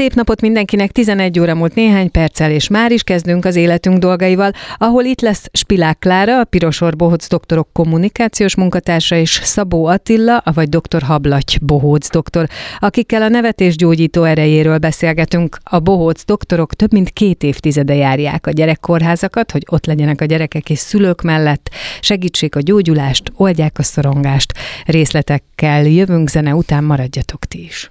Szép 0.00 0.14
napot 0.14 0.40
mindenkinek, 0.40 0.90
11 0.90 1.40
óra 1.40 1.54
múlt 1.54 1.74
néhány 1.74 2.10
perccel, 2.10 2.50
és 2.50 2.68
már 2.68 2.92
is 2.92 3.02
kezdünk 3.02 3.44
az 3.44 3.56
életünk 3.56 3.98
dolgaival, 3.98 4.52
ahol 4.76 5.04
itt 5.04 5.20
lesz 5.20 5.48
Spilák 5.52 5.98
Klára, 5.98 6.40
a 6.40 6.44
Pirosor 6.44 6.96
Bohóc 6.96 7.28
doktorok 7.28 7.68
kommunikációs 7.72 8.56
munkatársa, 8.56 9.16
és 9.16 9.40
Szabó 9.42 9.86
Attila, 9.86 10.42
vagy 10.54 10.68
dr. 10.68 11.02
Hablaty 11.02 11.58
Bohóc 11.62 12.10
doktor, 12.10 12.48
akikkel 12.78 13.22
a 13.22 13.28
nevetés 13.28 13.76
gyógyító 13.76 14.22
erejéről 14.22 14.78
beszélgetünk. 14.78 15.56
A 15.64 15.78
Bohóc 15.78 16.24
doktorok 16.24 16.74
több 16.74 16.92
mint 16.92 17.10
két 17.10 17.42
évtizede 17.42 17.94
járják 17.94 18.46
a 18.46 18.50
gyerekkórházakat, 18.50 19.50
hogy 19.50 19.66
ott 19.70 19.86
legyenek 19.86 20.20
a 20.20 20.24
gyerekek 20.24 20.70
és 20.70 20.78
szülők 20.78 21.22
mellett, 21.22 21.70
segítsék 22.00 22.56
a 22.56 22.60
gyógyulást, 22.60 23.32
oldják 23.36 23.78
a 23.78 23.82
szorongást. 23.82 24.52
Részletekkel 24.84 25.82
jövünk 25.86 26.28
zene 26.28 26.54
után, 26.54 26.84
maradjatok 26.84 27.44
ti 27.44 27.64
is. 27.64 27.90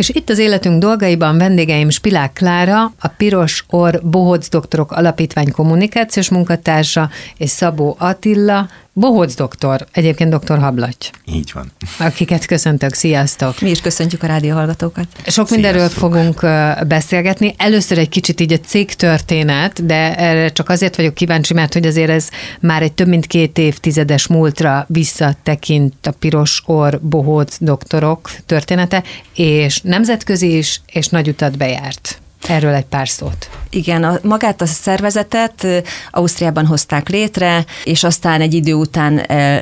És 0.00 0.08
itt 0.08 0.30
az 0.30 0.38
életünk 0.38 0.80
dolgaiban 0.80 1.38
vendégeim 1.38 1.90
Spilák 1.90 2.32
Klára, 2.32 2.82
a 2.98 3.08
Piros 3.16 3.64
Or 3.70 4.00
Bohóc 4.02 4.48
Doktorok 4.48 4.92
Alapítvány 4.92 5.50
kommunikációs 5.52 6.30
munkatársa, 6.30 7.10
és 7.36 7.50
Szabó 7.50 7.96
Attila, 7.98 8.68
Bohóc 8.92 9.34
doktor, 9.34 9.86
egyébként 9.92 10.30
doktor 10.30 10.58
Hablaty. 10.58 11.10
Így 11.24 11.50
van. 11.54 11.72
Akiket 11.98 12.46
köszöntök, 12.46 12.94
sziasztok! 12.94 13.60
Mi 13.60 13.70
is 13.70 13.80
köszöntjük 13.80 14.22
a 14.22 14.26
rádióhallgatókat. 14.26 15.06
Sok 15.12 15.22
Sziasztok. 15.22 15.50
mindenről 15.50 15.88
fogunk 15.88 16.40
beszélgetni. 16.88 17.54
Először 17.56 17.98
egy 17.98 18.08
kicsit 18.08 18.40
így 18.40 18.52
a 18.52 18.58
cég 18.58 18.94
történet, 18.94 19.86
de 19.86 20.16
erre 20.16 20.48
csak 20.48 20.68
azért 20.68 20.96
vagyok 20.96 21.14
kíváncsi, 21.14 21.54
mert 21.54 21.72
hogy 21.72 21.86
azért 21.86 22.10
ez 22.10 22.28
már 22.60 22.82
egy 22.82 22.92
több 22.92 23.08
mint 23.08 23.26
két 23.26 23.58
évtizedes 23.58 24.26
múltra 24.26 24.84
visszatekint 24.88 26.06
a 26.06 26.10
piros 26.10 26.62
or 26.66 27.00
bohóc 27.00 27.56
doktorok 27.60 28.30
története, 28.46 29.02
és 29.34 29.80
nemzetközi 29.80 30.56
is, 30.56 30.80
és 30.86 31.08
nagy 31.08 31.28
utat 31.28 31.56
bejárt. 31.56 32.20
Erről 32.48 32.74
egy 32.74 32.84
pár 32.84 33.08
szót. 33.08 33.50
Igen, 33.72 34.04
a, 34.04 34.18
magát 34.22 34.60
a 34.60 34.66
szervezetet 34.66 35.66
Ausztriában 36.10 36.66
hozták 36.66 37.08
létre, 37.08 37.64
és 37.84 38.04
aztán 38.04 38.40
egy 38.40 38.54
idő 38.54 38.74
után 38.74 39.14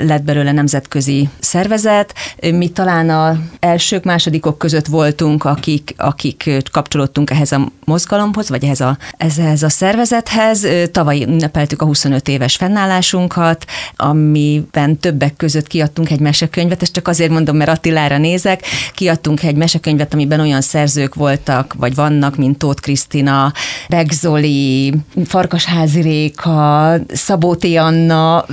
lett 0.07 0.23
belőle 0.23 0.53
nemzetközi 0.53 1.29
szervezet. 1.41 2.15
Mi 2.53 2.69
talán 2.69 3.11
a 3.11 3.39
elsők, 3.61 4.05
másodikok 4.05 4.59
között 4.59 4.87
voltunk, 4.87 5.45
akik, 5.45 5.95
akik 5.97 6.51
kapcsolódtunk 6.73 7.31
ehhez 7.31 7.53
a 7.53 7.71
mozgalomhoz, 7.85 8.49
vagy 8.49 8.65
ehhez 8.65 8.81
a, 8.81 8.99
ehhez 9.17 9.63
a 9.63 9.69
szervezethez. 9.69 10.67
Tavaly 10.93 11.23
ünnepeltük 11.23 11.83
a 11.83 11.87
25 11.87 12.29
éves 12.29 12.57
fennállásunkat, 12.57 13.65
amiben 13.97 14.99
többek 14.99 15.37
között 15.37 15.67
kiadtunk 15.67 16.11
egy 16.11 16.21
mesekönyvet, 16.21 16.83
ezt 16.83 16.93
csak 16.93 17.09
azért 17.09 17.31
mondom, 17.31 17.57
mert 17.57 17.71
Attilára 17.71 18.19
nézek, 18.19 18.63
kiadtunk 18.95 19.43
egy 19.43 19.57
mesekönyvet, 19.57 20.15
amiben 20.15 20.41
olyan 20.41 20.61
szerzők 20.61 21.15
voltak, 21.15 21.75
vagy 21.79 21.95
vannak, 21.95 22.37
mint 22.37 22.59
Tóth 22.69 22.81
Krisztina, 22.81 23.53
Begzoli, 23.89 24.95
Farkasházi 25.25 26.01
Réka, 26.01 26.95
Szabóti 27.13 27.77
Anna, 27.77 28.45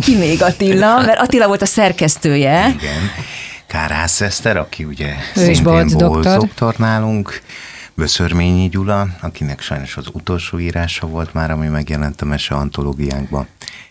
ki 0.00 0.16
még 0.16 0.42
Attila, 0.42 1.00
mert 1.06 1.20
Attila 1.20 1.46
volt 1.46 1.62
a 1.62 1.66
szerkesztője. 1.66 2.68
Igen. 2.68 3.10
Kárász 3.66 4.20
Eszter, 4.20 4.56
aki 4.56 4.84
ugye 4.84 5.14
ő 5.36 5.54
szintén 5.54 5.86
doktor. 5.86 6.38
doktor 6.38 6.74
nálunk, 6.78 7.42
Böszörményi 7.94 8.68
Gyula, 8.68 9.06
akinek 9.20 9.60
sajnos 9.60 9.96
az 9.96 10.06
utolsó 10.12 10.58
írása 10.58 11.06
volt 11.06 11.34
már, 11.34 11.50
ami 11.50 11.66
megjelent 11.66 12.20
a 12.20 12.24
mese 12.24 12.54
antológiánkban. 12.54 13.46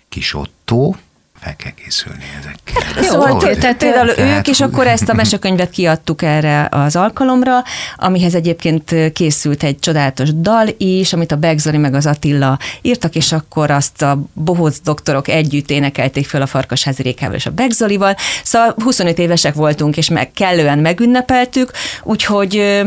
Kis 0.09 0.33
Otto, 0.33 0.93
fel 1.41 1.55
kell 1.55 1.71
készülni 1.71 2.23
ezekkel. 2.39 3.03
Szóval 3.11 3.55
tehát 3.55 3.77
például 3.77 4.09
ők, 4.17 4.47
és 4.47 4.61
akkor 4.61 4.87
ezt 4.87 5.09
a 5.09 5.13
mesekönyvet 5.13 5.69
kiadtuk 5.69 6.21
erre 6.21 6.67
az 6.71 6.95
alkalomra, 6.95 7.63
amihez 7.95 8.35
egyébként 8.35 8.95
készült 9.13 9.63
egy 9.63 9.79
csodálatos 9.79 10.29
dal 10.33 10.67
is, 10.77 11.13
amit 11.13 11.31
a 11.31 11.35
Begzoli 11.35 11.77
meg 11.77 11.93
az 11.93 12.05
Attila 12.05 12.59
írtak, 12.81 13.15
és 13.15 13.31
akkor 13.31 13.71
azt 13.71 14.01
a 14.01 14.21
bohóc 14.33 14.81
doktorok 14.83 15.27
együtt 15.27 15.69
énekelték 15.69 16.27
fel 16.27 16.41
a 16.41 16.45
Farkasházi 16.45 17.01
Rékával 17.01 17.35
és 17.35 17.45
a 17.45 17.51
Begzolival. 17.51 18.15
Szóval 18.43 18.75
25 18.83 19.17
évesek 19.19 19.53
voltunk, 19.53 19.97
és 19.97 20.09
meg 20.09 20.31
kellően 20.31 20.79
megünnepeltük, 20.79 21.71
úgyhogy 22.03 22.81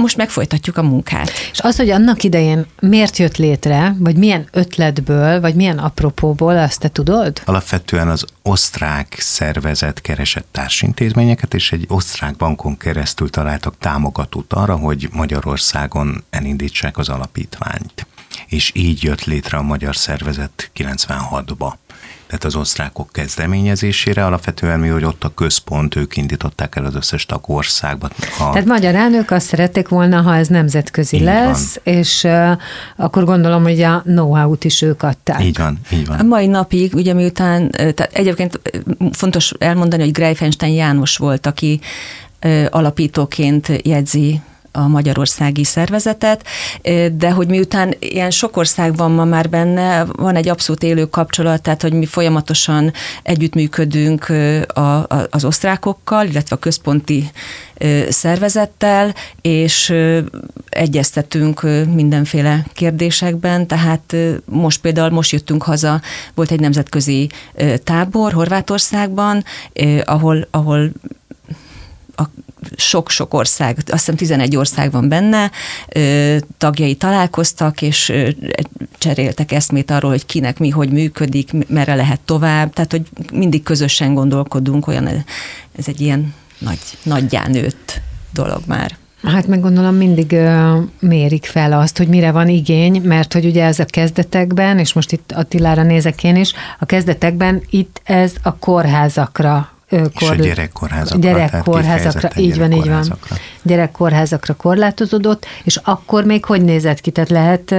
most 0.00 0.16
megfolytatjuk 0.16 0.76
a 0.76 0.82
munkát. 0.82 1.30
És 1.52 1.60
az, 1.60 1.76
hogy 1.76 1.90
annak 1.90 2.22
idején 2.22 2.66
miért 2.80 3.16
jött 3.16 3.36
létre, 3.36 3.94
vagy 3.98 4.16
milyen 4.16 4.48
ötletből, 4.52 5.40
vagy 5.40 5.54
milyen 5.54 5.78
apropóból, 5.78 6.58
azt 6.58 6.80
te 6.80 6.88
tudod? 6.88 7.42
Alapvetően 7.44 8.08
az 8.08 8.24
osztrák 8.42 9.16
szervezet 9.18 10.00
keresett 10.00 10.46
társintézményeket, 10.50 11.54
és 11.54 11.72
egy 11.72 11.84
osztrák 11.88 12.36
bankon 12.36 12.76
keresztül 12.76 13.30
találtak 13.30 13.78
támogatót 13.78 14.52
arra, 14.52 14.76
hogy 14.76 15.08
Magyarországon 15.12 16.24
elindítsák 16.30 16.98
az 16.98 17.08
alapítványt. 17.08 18.06
És 18.46 18.70
így 18.74 19.02
jött 19.02 19.24
létre 19.24 19.58
a 19.58 19.62
magyar 19.62 19.96
szervezet 19.96 20.70
96-ba 20.76 21.72
tehát 22.30 22.44
az 22.44 22.54
osztrákok 22.54 23.08
kezdeményezésére, 23.12 24.24
alapvetően 24.24 24.80
mi, 24.80 24.88
hogy 24.88 25.04
ott 25.04 25.24
a 25.24 25.32
központ, 25.34 25.96
ők 25.96 26.16
indították 26.16 26.76
el 26.76 26.84
az 26.84 26.94
összes 26.94 27.26
tagországban. 27.26 28.10
A... 28.38 28.50
Tehát 28.50 28.64
magyar 28.64 28.94
elnök 28.94 29.30
azt 29.30 29.46
szerették 29.46 29.88
volna, 29.88 30.20
ha 30.20 30.36
ez 30.36 30.48
nemzetközi 30.48 31.16
így 31.16 31.22
lesz, 31.22 31.78
van. 31.84 31.94
és 31.94 32.24
uh, 32.24 32.50
akkor 32.96 33.24
gondolom, 33.24 33.62
hogy 33.62 33.80
a 33.80 34.00
know-how-t 34.00 34.64
is 34.64 34.82
ők 34.82 35.02
adták. 35.02 35.44
Így 35.44 35.58
van, 35.58 35.78
így 35.92 36.06
van. 36.06 36.18
A 36.18 36.22
mai 36.22 36.46
napig, 36.46 36.94
ugye 36.94 37.14
miután, 37.14 37.70
tehát 37.70 38.10
egyébként 38.12 38.60
fontos 39.12 39.52
elmondani, 39.58 40.02
hogy 40.02 40.12
Greifenstein 40.12 40.74
János 40.74 41.16
volt, 41.16 41.46
aki 41.46 41.80
alapítóként 42.70 43.68
jegyzi 43.82 44.40
a 44.72 44.88
magyarországi 44.88 45.64
szervezetet, 45.64 46.44
de 47.12 47.30
hogy 47.30 47.48
miután 47.48 47.94
ilyen 47.98 48.30
sok 48.30 48.56
országban 48.56 49.10
ma 49.10 49.24
már 49.24 49.48
benne, 49.48 50.04
van 50.04 50.36
egy 50.36 50.48
abszolút 50.48 50.82
élő 50.82 51.04
kapcsolat, 51.04 51.62
tehát 51.62 51.82
hogy 51.82 51.92
mi 51.92 52.06
folyamatosan 52.06 52.92
együttműködünk 53.22 54.28
a, 54.66 55.06
az 55.30 55.44
osztrákokkal, 55.44 56.26
illetve 56.26 56.56
a 56.56 56.58
központi 56.58 57.30
szervezettel, 58.08 59.14
és 59.40 59.94
egyeztetünk 60.68 61.62
mindenféle 61.94 62.66
kérdésekben, 62.72 63.66
tehát 63.66 64.16
most 64.44 64.80
például 64.80 65.10
most 65.10 65.32
jöttünk 65.32 65.62
haza, 65.62 66.00
volt 66.34 66.50
egy 66.50 66.60
nemzetközi 66.60 67.28
tábor 67.84 68.32
Horvátországban, 68.32 69.44
ahol, 70.04 70.46
ahol 70.50 70.90
a 72.16 72.22
sok-sok 72.76 73.34
ország, 73.34 73.76
azt 73.76 73.86
hiszem 73.88 74.16
11 74.16 74.56
ország 74.56 74.90
van 74.90 75.08
benne, 75.08 75.50
tagjai 76.58 76.94
találkoztak, 76.94 77.82
és 77.82 78.12
cseréltek 78.98 79.52
eszmét 79.52 79.90
arról, 79.90 80.10
hogy 80.10 80.26
kinek 80.26 80.58
mi, 80.58 80.68
hogy 80.68 80.90
működik, 80.90 81.68
merre 81.68 81.94
lehet 81.94 82.20
tovább, 82.20 82.72
tehát 82.72 82.90
hogy 82.90 83.02
mindig 83.32 83.62
közösen 83.62 84.14
gondolkodunk, 84.14 84.86
olyan 84.86 85.06
ez 85.76 85.84
egy 85.86 86.00
ilyen 86.00 86.34
nagy, 86.58 86.78
nagyján 87.02 87.50
nőtt 87.50 88.00
dolog 88.32 88.60
már. 88.66 88.98
Hát 89.22 89.46
meg 89.46 89.60
gondolom 89.60 89.94
mindig 89.94 90.36
mérik 91.00 91.44
fel 91.44 91.72
azt, 91.72 91.98
hogy 91.98 92.08
mire 92.08 92.30
van 92.30 92.48
igény, 92.48 93.00
mert 93.02 93.32
hogy 93.32 93.44
ugye 93.44 93.64
ez 93.64 93.78
a 93.78 93.84
kezdetekben, 93.84 94.78
és 94.78 94.92
most 94.92 95.12
itt 95.12 95.32
Attilára 95.32 95.82
nézek 95.82 96.24
én 96.24 96.36
is, 96.36 96.52
a 96.78 96.84
kezdetekben 96.84 97.62
itt 97.70 98.00
ez 98.04 98.32
a 98.42 98.56
kórházakra 98.56 99.70
és 99.90 100.28
a 100.28 100.34
gyerekkorházakra. 100.34 101.18
Gyerekkorházakra, 101.18 102.30
így 102.36 102.58
van, 102.58 102.72
így 102.72 102.88
van. 102.88 103.18
Gyerekkorházakra 103.62 104.54
korlátozódott, 104.54 105.46
és 105.64 105.80
akkor 105.84 106.24
még 106.24 106.44
hogy 106.44 106.62
nézett 106.62 107.00
ki? 107.00 107.10
Tehát 107.10 107.30
lehet 107.30 107.74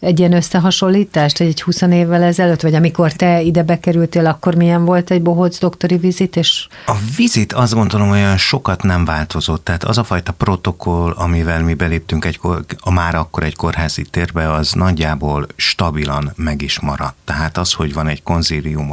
egy 0.00 0.18
ilyen 0.18 0.32
összehasonlítást, 0.32 1.40
egy 1.40 1.62
20 1.62 1.80
évvel 1.80 2.22
ezelőtt, 2.22 2.60
vagy 2.60 2.74
amikor 2.74 3.12
te 3.12 3.40
ide 3.40 3.62
bekerültél, 3.62 4.26
akkor 4.26 4.54
milyen 4.54 4.84
volt 4.84 5.10
egy 5.10 5.22
bohóc 5.22 5.58
doktori 5.58 5.96
vizit? 5.96 6.36
És... 6.36 6.66
A 6.86 6.94
vizit 7.16 7.52
azt 7.52 7.74
gondolom 7.74 8.10
olyan 8.10 8.36
sokat 8.36 8.82
nem 8.82 9.04
változott, 9.04 9.64
tehát 9.64 9.84
az 9.84 9.98
a 9.98 10.04
fajta 10.04 10.32
protokoll, 10.32 11.12
amivel 11.12 11.62
mi 11.62 11.74
beléptünk 11.74 12.24
egy, 12.24 12.40
a 12.80 12.90
már 12.90 13.14
akkor 13.14 13.42
egy 13.42 13.56
kórházi 13.56 14.02
térbe, 14.02 14.52
az 14.52 14.72
nagyjából 14.72 15.46
stabilan 15.56 16.32
meg 16.36 16.62
is 16.62 16.80
maradt. 16.80 17.16
Tehát 17.24 17.58
az, 17.58 17.72
hogy 17.72 17.94
van 17.94 18.08
egy 18.08 18.22
konzílium 18.22 18.92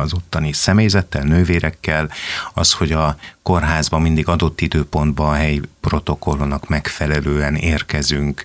az 0.00 0.14
ottani 0.14 0.52
személyzettel, 0.52 1.22
nővérekkel, 1.22 1.99
kell, 2.00 2.16
az, 2.54 2.72
hogy 2.72 2.92
a 2.92 3.16
kórházban 3.42 4.02
mindig 4.02 4.28
adott 4.28 4.60
időpontban 4.60 5.28
a 5.28 5.34
helyi 5.34 5.60
protokollnak 5.80 6.68
megfelelően 6.68 7.54
érkezünk, 7.54 8.44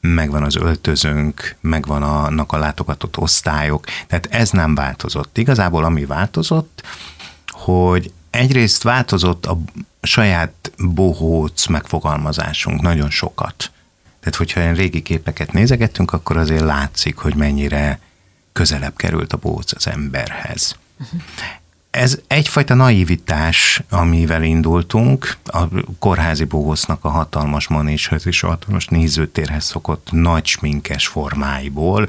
megvan 0.00 0.42
az 0.42 0.56
öltözőnk, 0.56 1.56
megvan 1.60 2.02
annak 2.02 2.52
a 2.52 2.58
látogatott 2.58 3.18
osztályok, 3.18 3.84
tehát 4.06 4.26
ez 4.30 4.50
nem 4.50 4.74
változott. 4.74 5.38
Igazából 5.38 5.84
ami 5.84 6.04
változott, 6.04 6.82
hogy 7.46 8.12
egyrészt 8.30 8.82
változott 8.82 9.46
a 9.46 9.58
saját 10.02 10.72
bohóc 10.78 11.66
megfogalmazásunk 11.66 12.80
nagyon 12.80 13.10
sokat. 13.10 13.70
Tehát, 14.20 14.36
hogyha 14.38 14.60
ilyen 14.60 14.74
régi 14.74 15.02
képeket 15.02 15.52
nézegettünk, 15.52 16.12
akkor 16.12 16.36
azért 16.36 16.64
látszik, 16.64 17.16
hogy 17.16 17.34
mennyire 17.34 18.00
közelebb 18.52 18.96
került 18.96 19.32
a 19.32 19.36
bohóc 19.36 19.72
az 19.72 19.86
emberhez. 19.86 20.76
Uh-huh 21.00 21.20
ez 21.96 22.18
egyfajta 22.26 22.74
naivitás, 22.74 23.82
amivel 23.90 24.42
indultunk, 24.42 25.36
a 25.44 25.62
kórházi 25.98 26.44
bohosznak 26.44 27.04
a 27.04 27.08
hatalmas 27.08 27.68
manéshez 27.68 28.26
és 28.26 28.42
a 28.42 28.46
hatalmas 28.46 28.86
nézőtérhez 28.86 29.64
szokott 29.64 30.08
nagy 30.10 30.46
sminkes 30.46 31.06
formáiból, 31.06 32.08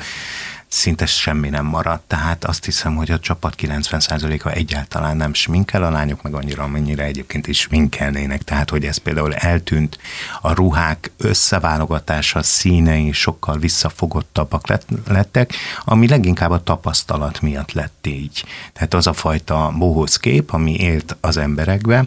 szinte 0.67 1.05
semmi 1.05 1.49
nem 1.49 1.65
maradt, 1.65 2.07
tehát 2.07 2.45
azt 2.45 2.65
hiszem, 2.65 2.95
hogy 2.95 3.11
a 3.11 3.19
csapat 3.19 3.55
90%-a 3.57 4.49
egyáltalán 4.49 5.17
nem 5.17 5.33
sminkel, 5.33 5.83
a 5.83 5.89
lányok 5.89 6.21
meg 6.21 6.33
annyira, 6.33 6.63
amennyire 6.63 7.03
egyébként 7.03 7.47
is 7.47 7.59
sminkelnének, 7.59 8.43
tehát 8.43 8.69
hogy 8.69 8.85
ez 8.85 8.97
például 8.97 9.33
eltűnt, 9.33 9.97
a 10.41 10.53
ruhák 10.53 11.11
összeválogatása, 11.17 12.43
színei 12.43 13.11
sokkal 13.11 13.57
visszafogottabbak 13.57 14.67
lettek, 15.07 15.53
ami 15.85 16.07
leginkább 16.07 16.51
a 16.51 16.63
tapasztalat 16.63 17.41
miatt 17.41 17.71
lett 17.71 18.07
így. 18.07 18.45
Tehát 18.73 18.93
az 18.93 19.07
a 19.07 19.13
fajta 19.13 19.73
bohóz 19.77 20.15
kép, 20.15 20.53
ami 20.53 20.75
élt 20.75 21.17
az 21.21 21.37
emberekbe, 21.37 22.05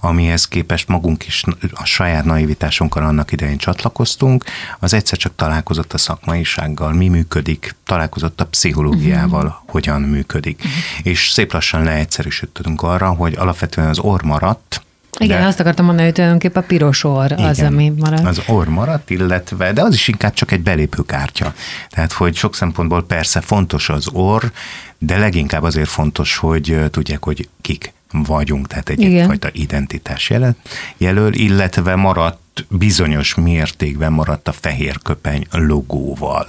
amihez 0.00 0.48
képest 0.48 0.88
magunk 0.88 1.26
is 1.26 1.44
a 1.72 1.84
saját 1.84 2.24
naivitásunkkal 2.24 3.04
annak 3.04 3.32
idején 3.32 3.56
csatlakoztunk, 3.56 4.44
az 4.78 4.94
egyszer 4.94 5.18
csak 5.18 5.32
találkozott 5.36 5.92
a 5.92 5.98
szakmaisággal, 5.98 6.92
mi 6.92 7.08
működik, 7.08 7.74
találkozott 7.84 8.40
a 8.40 8.46
pszichológiával, 8.46 9.44
uh-huh. 9.44 9.60
hogyan 9.66 10.00
működik. 10.00 10.58
Uh-huh. 10.58 10.72
És 11.02 11.30
szép 11.30 11.52
lassan 11.52 11.82
leegyszerűsödtünk 11.82 12.82
arra, 12.82 13.08
hogy 13.08 13.34
alapvetően 13.34 13.88
az 13.88 13.98
orr 13.98 14.22
maradt, 14.22 14.82
igen, 15.18 15.40
de 15.40 15.46
azt 15.46 15.60
akartam 15.60 15.84
mondani, 15.84 16.06
hogy 16.06 16.14
tulajdonképpen 16.14 16.62
a 16.62 16.66
piros 16.66 17.04
orr 17.04 17.32
igen, 17.32 17.44
az, 17.44 17.60
ami 17.60 17.92
maradt. 17.98 18.26
Az 18.26 18.42
orr 18.46 18.66
maradt, 18.66 19.10
illetve, 19.10 19.72
de 19.72 19.82
az 19.82 19.94
is 19.94 20.08
inkább 20.08 20.32
csak 20.32 20.50
egy 20.52 20.60
belépőkártya. 20.60 21.54
Tehát, 21.90 22.12
hogy 22.12 22.36
sok 22.36 22.54
szempontból 22.54 23.04
persze 23.04 23.40
fontos 23.40 23.88
az 23.88 24.08
orr, 24.12 24.44
de 24.98 25.18
leginkább 25.18 25.62
azért 25.62 25.88
fontos, 25.88 26.36
hogy 26.36 26.78
tudják, 26.90 27.24
hogy 27.24 27.48
kik 27.60 27.92
vagyunk, 28.12 28.66
tehát 28.66 28.88
egy 28.88 29.04
egyfajta 29.04 29.48
identitás 29.52 30.30
jelent, 30.30 30.56
jelöl, 30.96 31.32
illetve 31.32 31.96
maradt, 31.96 32.64
bizonyos 32.68 33.34
mértékben 33.34 34.12
maradt 34.12 34.48
a 34.48 34.52
fehér 34.52 34.98
köpeny 35.02 35.46
logóval. 35.50 36.46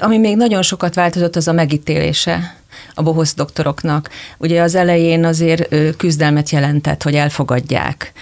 Ami 0.00 0.18
még 0.18 0.36
nagyon 0.36 0.62
sokat 0.62 0.94
változott, 0.94 1.36
az 1.36 1.48
a 1.48 1.52
megítélése 1.52 2.56
a 2.94 3.02
bohosz 3.02 3.34
doktoroknak. 3.34 4.10
Ugye 4.38 4.62
az 4.62 4.74
elején 4.74 5.24
azért 5.24 5.96
küzdelmet 5.96 6.50
jelentett, 6.50 7.02
hogy 7.02 7.14
elfogadják 7.14 8.12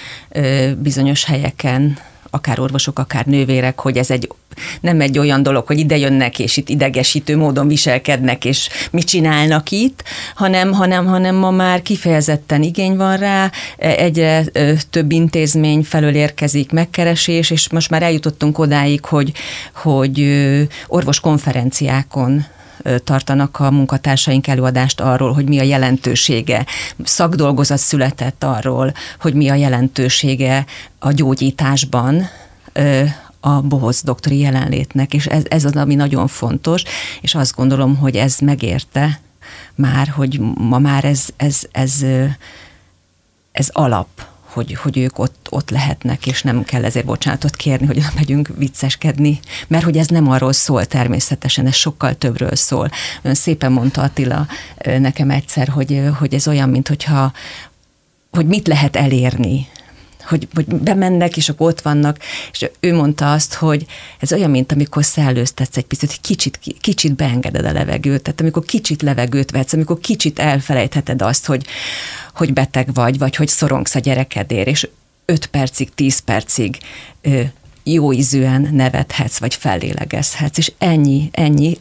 bizonyos 0.79 1.25
helyeken 1.25 1.99
akár 2.31 2.61
orvosok, 2.61 2.99
akár 2.99 3.27
nővérek, 3.27 3.81
hogy 3.81 3.97
ez 3.97 4.11
egy 4.11 4.29
nem 4.81 5.01
egy 5.01 5.19
olyan 5.19 5.43
dolog, 5.43 5.67
hogy 5.67 5.79
ide 5.79 5.97
jönnek, 5.97 6.39
és 6.39 6.57
itt 6.57 6.69
idegesítő 6.69 7.37
módon 7.37 7.69
viselkednek, 7.69 8.45
és 8.45 8.69
mit 8.91 9.07
csinálnak 9.07 9.71
itt, 9.71 10.05
hanem, 10.35 10.73
hanem, 10.73 11.07
hanem 11.07 11.35
ma 11.35 11.51
már 11.51 11.83
kifejezetten 11.83 12.63
igény 12.63 12.97
van 12.97 13.17
rá, 13.17 13.51
egyre 13.77 14.45
több 14.91 15.13
intézmény 15.13 15.83
felől 15.83 16.15
érkezik 16.15 16.73
megkeresés, 16.73 17.51
és 17.51 17.71
most 17.71 17.91
már 17.91 18.03
eljutottunk 18.03 18.59
odáig, 18.59 19.05
hogy, 19.05 19.33
hogy 19.75 20.27
orvos 20.87 21.21
konferenciákon 21.21 22.45
tartanak 23.05 23.61
a 23.61 23.71
munkatársaink 23.71 24.47
előadást 24.47 25.01
arról, 25.01 25.33
hogy 25.33 25.49
mi 25.49 25.59
a 25.59 25.63
jelentősége. 25.63 26.67
Szakdolgozat 27.05 27.79
született 27.79 28.45
arról, 28.45 28.93
hogy 29.21 29.35
mi 29.35 29.49
a 29.49 29.55
jelentősége 29.55 30.65
a 30.99 31.13
gyógyításban, 31.13 32.29
a 33.41 33.61
bohoz 33.61 34.03
doktori 34.03 34.39
jelenlétnek, 34.39 35.15
és 35.15 35.27
ez, 35.27 35.43
ez 35.49 35.65
az, 35.65 35.77
ami 35.77 35.95
nagyon 35.95 36.27
fontos, 36.27 36.83
és 37.21 37.35
azt 37.35 37.55
gondolom, 37.55 37.97
hogy 37.97 38.17
ez 38.17 38.39
megérte 38.39 39.21
már, 39.75 40.09
hogy 40.09 40.41
ma 40.55 40.79
már 40.79 41.05
ez, 41.05 41.27
ez, 41.37 41.61
ez, 41.73 42.05
ez 43.53 43.69
alap 43.73 44.09
hogy, 44.59 44.75
hogy 44.75 44.99
ők 44.99 45.19
ott, 45.19 45.47
ott 45.51 45.71
lehetnek, 45.71 46.27
és 46.27 46.43
nem 46.43 46.65
kell 46.65 46.85
ezért 46.85 47.07
bocsánatot 47.07 47.57
kérni, 47.57 47.87
hogy 47.87 48.03
megyünk 48.15 48.51
vicceskedni, 48.57 49.41
mert 49.67 49.85
hogy 49.85 49.97
ez 49.97 50.07
nem 50.07 50.31
arról 50.31 50.53
szól 50.53 50.85
természetesen, 50.85 51.67
ez 51.67 51.75
sokkal 51.75 52.15
többről 52.15 52.55
szól. 52.55 52.91
Ön 53.23 53.35
szépen 53.35 53.73
mondta 53.73 54.03
Attila 54.03 54.47
nekem 54.85 55.31
egyszer, 55.31 55.69
hogy, 55.69 56.03
hogy 56.19 56.35
ez 56.35 56.49
olyan, 56.49 56.69
mint 56.69 56.89
hogyha 56.89 57.33
hogy 58.31 58.47
mit 58.47 58.67
lehet 58.67 58.97
elérni 58.97 59.69
hogy, 60.29 60.49
hogy 60.55 60.65
bemennek, 60.65 61.37
és 61.37 61.49
akkor 61.49 61.69
ott 61.69 61.81
vannak, 61.81 62.19
és 62.53 62.71
ő 62.81 62.95
mondta 62.95 63.33
azt, 63.33 63.55
hogy 63.55 63.87
ez 64.19 64.33
olyan, 64.33 64.51
mint 64.51 64.73
amikor 64.73 65.05
szellőztetsz 65.05 65.77
egy 65.77 65.87
picit, 65.87 66.09
hogy 66.09 66.21
kicsit, 66.21 66.59
kicsit 66.81 67.15
beengeded 67.15 67.65
a 67.65 67.73
levegőt, 67.73 68.23
tehát 68.23 68.41
amikor 68.41 68.65
kicsit 68.65 69.03
levegőt 69.03 69.51
vetsz, 69.51 69.73
amikor 69.73 69.99
kicsit 69.99 70.39
elfelejtheted 70.39 71.23
azt, 71.23 71.47
hogy, 71.47 71.67
hogy 72.35 72.53
beteg 72.53 72.95
vagy, 72.95 73.19
vagy 73.19 73.37
hogy 73.37 73.49
szorongsz 73.49 73.95
a 73.95 73.99
gyerekedért, 73.99 74.69
és 74.69 74.89
5 75.25 75.47
percig, 75.47 75.95
10 75.95 76.19
percig 76.19 76.79
jó 77.83 78.13
ízűen 78.13 78.69
nevethetsz, 78.73 79.39
vagy 79.39 79.55
fellélegezhetsz, 79.55 80.59
és 80.59 80.73
ennyi, 80.79 81.29
ennyi, 81.33 81.79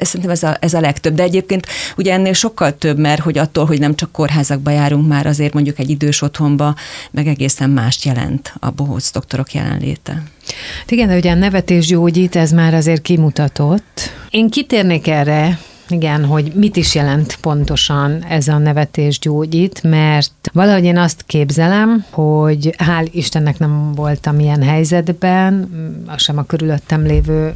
szerintem 0.00 0.30
ez 0.30 0.42
a, 0.42 0.56
ez 0.60 0.74
a 0.74 0.80
legtöbb. 0.80 1.14
De 1.14 1.22
egyébként 1.22 1.66
ugye 1.96 2.12
ennél 2.12 2.32
sokkal 2.32 2.78
több, 2.78 2.98
mert 2.98 3.20
hogy 3.20 3.38
attól, 3.38 3.66
hogy 3.66 3.78
nem 3.78 3.94
csak 3.94 4.12
kórházakba 4.12 4.70
járunk 4.70 5.08
már, 5.08 5.26
azért 5.26 5.52
mondjuk 5.52 5.78
egy 5.78 5.90
idős 5.90 6.22
otthonba, 6.22 6.74
meg 7.10 7.26
egészen 7.26 7.70
mást 7.70 8.04
jelent 8.04 8.52
a 8.60 8.70
bohóc 8.70 9.12
doktorok 9.12 9.52
jelenléte. 9.52 10.22
Hát 10.78 10.90
igen, 10.90 11.08
de 11.08 11.16
ugye 11.16 11.30
a 11.30 11.34
nevetés 11.34 11.86
gyógyít, 11.86 12.36
ez 12.36 12.50
már 12.50 12.74
azért 12.74 13.02
kimutatott. 13.02 14.10
Én 14.30 14.50
kitérnék 14.50 15.06
erre, 15.06 15.58
igen, 15.88 16.24
hogy 16.24 16.52
mit 16.54 16.76
is 16.76 16.94
jelent 16.94 17.38
pontosan 17.40 18.24
ez 18.28 18.48
a 18.48 18.58
nevetés 18.58 19.18
gyógyít, 19.18 19.82
mert 19.82 20.50
valahogy 20.52 20.84
én 20.84 20.98
azt 20.98 21.24
képzelem, 21.26 22.04
hogy 22.10 22.74
hál' 22.78 23.08
Istennek 23.10 23.58
nem 23.58 23.92
voltam 23.94 24.38
ilyen 24.38 24.62
helyzetben, 24.62 25.70
sem 26.16 26.38
a 26.38 26.42
körülöttem 26.42 27.02
lévő 27.02 27.54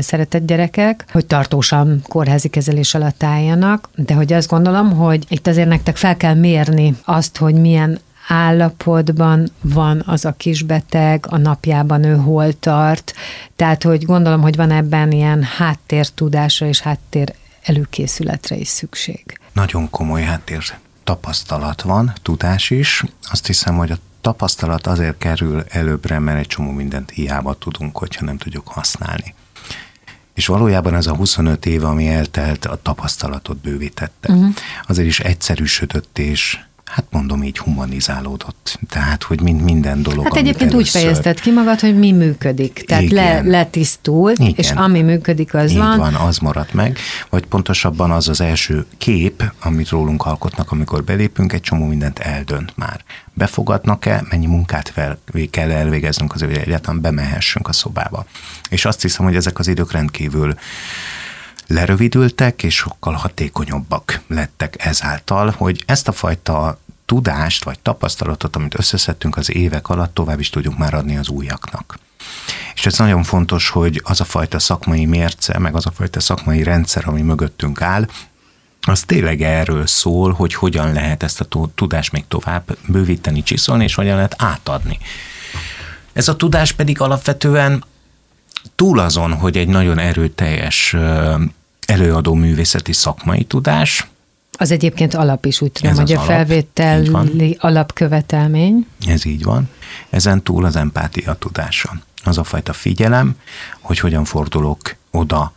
szeretett 0.00 0.46
gyerekek, 0.46 1.04
hogy 1.12 1.26
tartósan 1.26 2.02
kórházi 2.08 2.48
kezelés 2.48 2.94
alatt 2.94 3.22
álljanak, 3.22 3.88
de 3.94 4.14
hogy 4.14 4.32
azt 4.32 4.48
gondolom, 4.48 4.92
hogy 4.92 5.24
itt 5.28 5.46
azért 5.46 5.68
nektek 5.68 5.96
fel 5.96 6.16
kell 6.16 6.34
mérni 6.34 6.96
azt, 7.04 7.36
hogy 7.36 7.54
milyen 7.54 7.98
állapotban 8.28 9.50
van 9.60 10.02
az 10.06 10.24
a 10.24 10.32
kisbeteg, 10.32 11.26
a 11.28 11.36
napjában 11.36 12.04
ő 12.04 12.16
hol 12.16 12.52
tart. 12.52 13.14
Tehát, 13.56 13.82
hogy 13.82 14.04
gondolom, 14.04 14.40
hogy 14.40 14.56
van 14.56 14.70
ebben 14.70 15.12
ilyen 15.12 15.42
háttértudásra 15.42 16.66
és 16.66 16.80
háttér 16.80 17.34
előkészületre 17.62 18.56
is 18.56 18.68
szükség. 18.68 19.38
Nagyon 19.52 19.90
komoly 19.90 20.22
háttér 20.22 20.64
tapasztalat 21.04 21.82
van, 21.82 22.12
tudás 22.22 22.70
is. 22.70 23.04
Azt 23.30 23.46
hiszem, 23.46 23.76
hogy 23.76 23.90
a 23.90 23.98
tapasztalat 24.20 24.86
azért 24.86 25.18
kerül 25.18 25.64
előbbre, 25.68 26.18
mert 26.18 26.38
egy 26.38 26.46
csomó 26.46 26.70
mindent 26.70 27.10
hiába 27.10 27.54
tudunk, 27.54 27.96
hogyha 27.96 28.24
nem 28.24 28.36
tudjuk 28.36 28.68
használni. 28.68 29.34
És 30.34 30.46
valójában 30.46 30.94
ez 30.94 31.06
a 31.06 31.14
25 31.14 31.66
év, 31.66 31.84
ami 31.84 32.08
eltelt, 32.08 32.64
a 32.64 32.82
tapasztalatot 32.82 33.56
bővítette. 33.56 34.32
Uh-huh. 34.32 34.54
Azért 34.86 35.08
is 35.08 35.20
egyszerűsödött 35.20 36.18
és 36.18 36.60
hát 36.90 37.04
mondom 37.10 37.42
így 37.42 37.58
humanizálódott. 37.58 38.78
Tehát, 38.88 39.22
hogy 39.22 39.40
mind, 39.40 39.60
minden 39.62 40.02
dolog. 40.02 40.24
Hát 40.24 40.36
egyébként 40.36 40.74
úgy 40.74 40.88
fejezted 40.88 41.40
ki 41.40 41.50
magad, 41.50 41.80
hogy 41.80 41.98
mi 41.98 42.12
működik. 42.12 42.84
Tehát 42.86 43.10
le, 43.10 43.40
letisztult, 43.42 44.38
Igen. 44.38 44.54
és 44.56 44.70
ami 44.70 45.02
működik, 45.02 45.54
az 45.54 45.70
így 45.70 45.76
van. 45.76 45.98
van, 45.98 46.14
az 46.14 46.38
maradt 46.38 46.72
meg. 46.72 46.98
Vagy 47.28 47.46
pontosabban 47.46 48.10
az 48.10 48.28
az 48.28 48.40
első 48.40 48.86
kép, 48.98 49.52
amit 49.62 49.88
rólunk 49.88 50.26
alkotnak, 50.26 50.72
amikor 50.72 51.04
belépünk, 51.04 51.52
egy 51.52 51.60
csomó 51.60 51.86
mindent 51.86 52.18
eldönt 52.18 52.72
már. 52.76 53.00
Befogadnak-e, 53.34 54.24
mennyi 54.30 54.46
munkát 54.46 54.88
fel, 54.88 55.18
kell 55.50 55.70
elvégeznünk 55.70 56.34
azért, 56.34 56.50
hogy 56.50 56.60
egyáltalán 56.60 57.00
bemehessünk 57.00 57.68
a 57.68 57.72
szobába. 57.72 58.24
És 58.70 58.84
azt 58.84 59.02
hiszem, 59.02 59.24
hogy 59.24 59.36
ezek 59.36 59.58
az 59.58 59.68
idők 59.68 59.92
rendkívül 59.92 60.54
lerövidültek, 61.70 62.62
és 62.62 62.74
sokkal 62.74 63.14
hatékonyabbak 63.14 64.20
lettek 64.26 64.84
ezáltal, 64.84 65.54
hogy 65.56 65.82
ezt 65.86 66.08
a 66.08 66.12
fajta 66.12 66.78
tudást 67.04 67.64
vagy 67.64 67.78
tapasztalatot, 67.78 68.56
amit 68.56 68.78
összeszedtünk 68.78 69.36
az 69.36 69.54
évek 69.54 69.88
alatt, 69.88 70.14
tovább 70.14 70.40
is 70.40 70.50
tudjuk 70.50 70.78
már 70.78 70.94
adni 70.94 71.16
az 71.16 71.28
újaknak. 71.28 71.98
És 72.74 72.86
ez 72.86 72.98
nagyon 72.98 73.22
fontos, 73.22 73.68
hogy 73.68 74.00
az 74.04 74.20
a 74.20 74.24
fajta 74.24 74.58
szakmai 74.58 75.04
mérce, 75.04 75.58
meg 75.58 75.74
az 75.74 75.86
a 75.86 75.90
fajta 75.90 76.20
szakmai 76.20 76.62
rendszer, 76.62 77.08
ami 77.08 77.22
mögöttünk 77.22 77.82
áll, 77.82 78.06
az 78.80 79.02
tényleg 79.02 79.42
erről 79.42 79.86
szól, 79.86 80.32
hogy 80.32 80.54
hogyan 80.54 80.92
lehet 80.92 81.22
ezt 81.22 81.40
a 81.40 81.68
tudást 81.74 82.12
még 82.12 82.24
tovább 82.28 82.76
bővíteni, 82.86 83.42
csiszolni, 83.42 83.84
és 83.84 83.94
hogyan 83.94 84.14
lehet 84.14 84.34
átadni. 84.38 84.98
Ez 86.12 86.28
a 86.28 86.36
tudás 86.36 86.72
pedig 86.72 87.00
alapvetően 87.00 87.84
túl 88.74 88.98
azon, 88.98 89.32
hogy 89.32 89.56
egy 89.56 89.68
nagyon 89.68 89.98
erőteljes 89.98 90.96
előadó 91.90 92.34
művészeti 92.34 92.92
szakmai 92.92 93.44
tudás. 93.44 94.08
Az 94.52 94.70
egyébként 94.70 95.14
alap 95.14 95.44
is, 95.44 95.60
úgy 95.60 95.72
tudom, 95.72 95.92
Ez 95.92 95.98
hogy 95.98 96.12
a 96.12 96.14
alap, 96.14 96.26
felvételi 96.26 97.56
alapkövetelmény. 97.60 98.86
Ez 99.06 99.24
így 99.24 99.44
van. 99.44 99.68
Ezen 100.10 100.42
túl 100.42 100.64
az 100.64 100.76
empátia 100.76 101.34
tudása. 101.34 102.00
Az 102.24 102.38
a 102.38 102.44
fajta 102.44 102.72
figyelem, 102.72 103.36
hogy 103.80 103.98
hogyan 103.98 104.24
fordulok 104.24 104.96
oda 105.10 105.52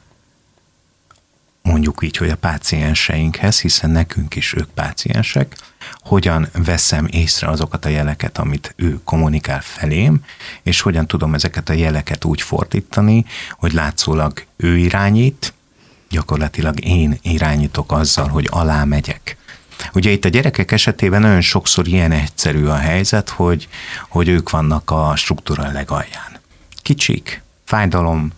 mondjuk 1.61 1.99
így, 2.03 2.17
hogy 2.17 2.29
a 2.29 2.35
pácienseinkhez, 2.35 3.61
hiszen 3.61 3.89
nekünk 3.89 4.35
is 4.35 4.53
ők 4.53 4.69
páciensek, 4.69 5.55
hogyan 5.99 6.47
veszem 6.53 7.07
észre 7.11 7.47
azokat 7.47 7.85
a 7.85 7.89
jeleket, 7.89 8.37
amit 8.37 8.73
ő 8.75 8.99
kommunikál 9.03 9.61
felém, 9.61 10.23
és 10.63 10.81
hogyan 10.81 11.07
tudom 11.07 11.33
ezeket 11.33 11.69
a 11.69 11.73
jeleket 11.73 12.25
úgy 12.25 12.41
fordítani, 12.41 13.25
hogy 13.51 13.73
látszólag 13.73 14.45
ő 14.55 14.77
irányít, 14.77 15.53
gyakorlatilag 16.13 16.85
én 16.85 17.17
irányítok 17.21 17.91
azzal, 17.91 18.27
hogy 18.27 18.47
alá 18.51 18.83
megyek. 18.83 19.37
Ugye 19.93 20.09
itt 20.09 20.25
a 20.25 20.29
gyerekek 20.29 20.71
esetében 20.71 21.21
nagyon 21.21 21.41
sokszor 21.41 21.87
ilyen 21.87 22.11
egyszerű 22.11 22.65
a 22.65 22.75
helyzet, 22.75 23.29
hogy, 23.29 23.67
hogy 24.09 24.27
ők 24.27 24.49
vannak 24.49 24.91
a 24.91 25.13
struktúra 25.15 25.71
legalján. 25.71 26.39
Kicsik, 26.81 27.41
fájdalom, 27.65 28.31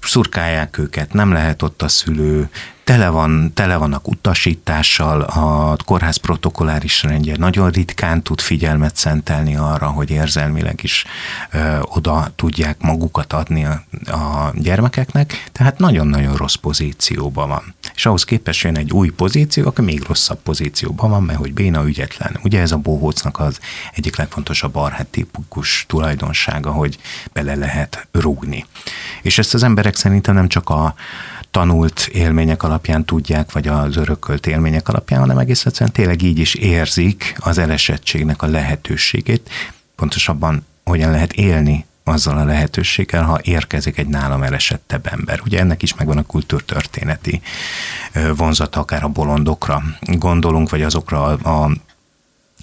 szurkálják 0.00 0.78
őket, 0.78 1.12
nem 1.12 1.32
lehet 1.32 1.62
ott 1.62 1.82
a 1.82 1.88
szülő, 1.88 2.50
tele, 2.84 3.08
van, 3.08 3.52
tele 3.54 3.76
vannak 3.76 4.08
utasítással, 4.08 5.20
a 5.20 5.76
kórház 5.84 6.16
protokolláris 6.16 7.02
rendje 7.02 7.36
nagyon 7.36 7.70
ritkán 7.70 8.22
tud 8.22 8.40
figyelmet 8.40 8.96
szentelni 8.96 9.56
arra, 9.56 9.86
hogy 9.86 10.10
érzelmileg 10.10 10.80
is 10.82 11.04
ö, 11.52 11.78
oda 11.80 12.28
tudják 12.36 12.80
magukat 12.80 13.32
adni 13.32 13.64
a, 13.64 13.82
a 14.06 14.52
gyermekeknek, 14.54 15.48
tehát 15.52 15.78
nagyon-nagyon 15.78 16.36
rossz 16.36 16.54
pozícióban 16.54 17.48
van. 17.48 17.74
És 17.94 18.06
ahhoz 18.06 18.24
képest 18.24 18.62
jön 18.62 18.76
egy 18.76 18.90
új 18.90 19.08
pozíció, 19.08 19.66
akkor 19.66 19.84
még 19.84 20.02
rosszabb 20.06 20.38
pozícióban 20.42 21.10
van, 21.10 21.22
mert 21.22 21.38
hogy 21.38 21.52
béna 21.54 21.84
ügyetlen. 21.84 22.38
Ugye 22.42 22.60
ez 22.60 22.72
a 22.72 22.76
bohócnak 22.76 23.38
az 23.38 23.58
egyik 23.94 24.16
legfontosabb 24.16 24.76
arhetipikus 24.76 25.84
tulajdonsága, 25.88 26.70
hogy 26.70 26.98
bele 27.32 27.54
lehet 27.54 28.06
rúgni. 28.12 28.66
És 29.22 29.38
ezt 29.38 29.54
az 29.54 29.62
emberek 29.62 29.96
szerintem 29.96 30.34
nem 30.34 30.48
csak 30.48 30.70
a 30.70 30.94
tanult 31.52 32.08
élmények 32.12 32.62
alapján 32.62 33.04
tudják, 33.04 33.52
vagy 33.52 33.68
az 33.68 33.96
örökölt 33.96 34.46
élmények 34.46 34.88
alapján, 34.88 35.20
hanem 35.20 35.38
egész 35.38 35.66
egyszerűen 35.66 35.92
tényleg 35.92 36.22
így 36.22 36.38
is 36.38 36.54
érzik 36.54 37.34
az 37.38 37.58
elesettségnek 37.58 38.42
a 38.42 38.46
lehetőségét, 38.46 39.50
pontosabban 39.96 40.66
hogyan 40.84 41.10
lehet 41.10 41.32
élni 41.32 41.86
azzal 42.04 42.38
a 42.38 42.44
lehetőséggel, 42.44 43.22
ha 43.22 43.38
érkezik 43.42 43.98
egy 43.98 44.06
nálam 44.06 44.42
elesettebb 44.42 45.06
ember. 45.06 45.40
Ugye 45.44 45.58
ennek 45.58 45.82
is 45.82 45.94
megvan 45.94 46.18
a 46.18 46.22
kultúrtörténeti 46.22 47.40
vonzata, 48.36 48.80
akár 48.80 49.04
a 49.04 49.08
bolondokra 49.08 49.82
gondolunk, 50.00 50.70
vagy 50.70 50.82
azokra 50.82 51.24
a, 51.24 51.64
a 51.64 51.70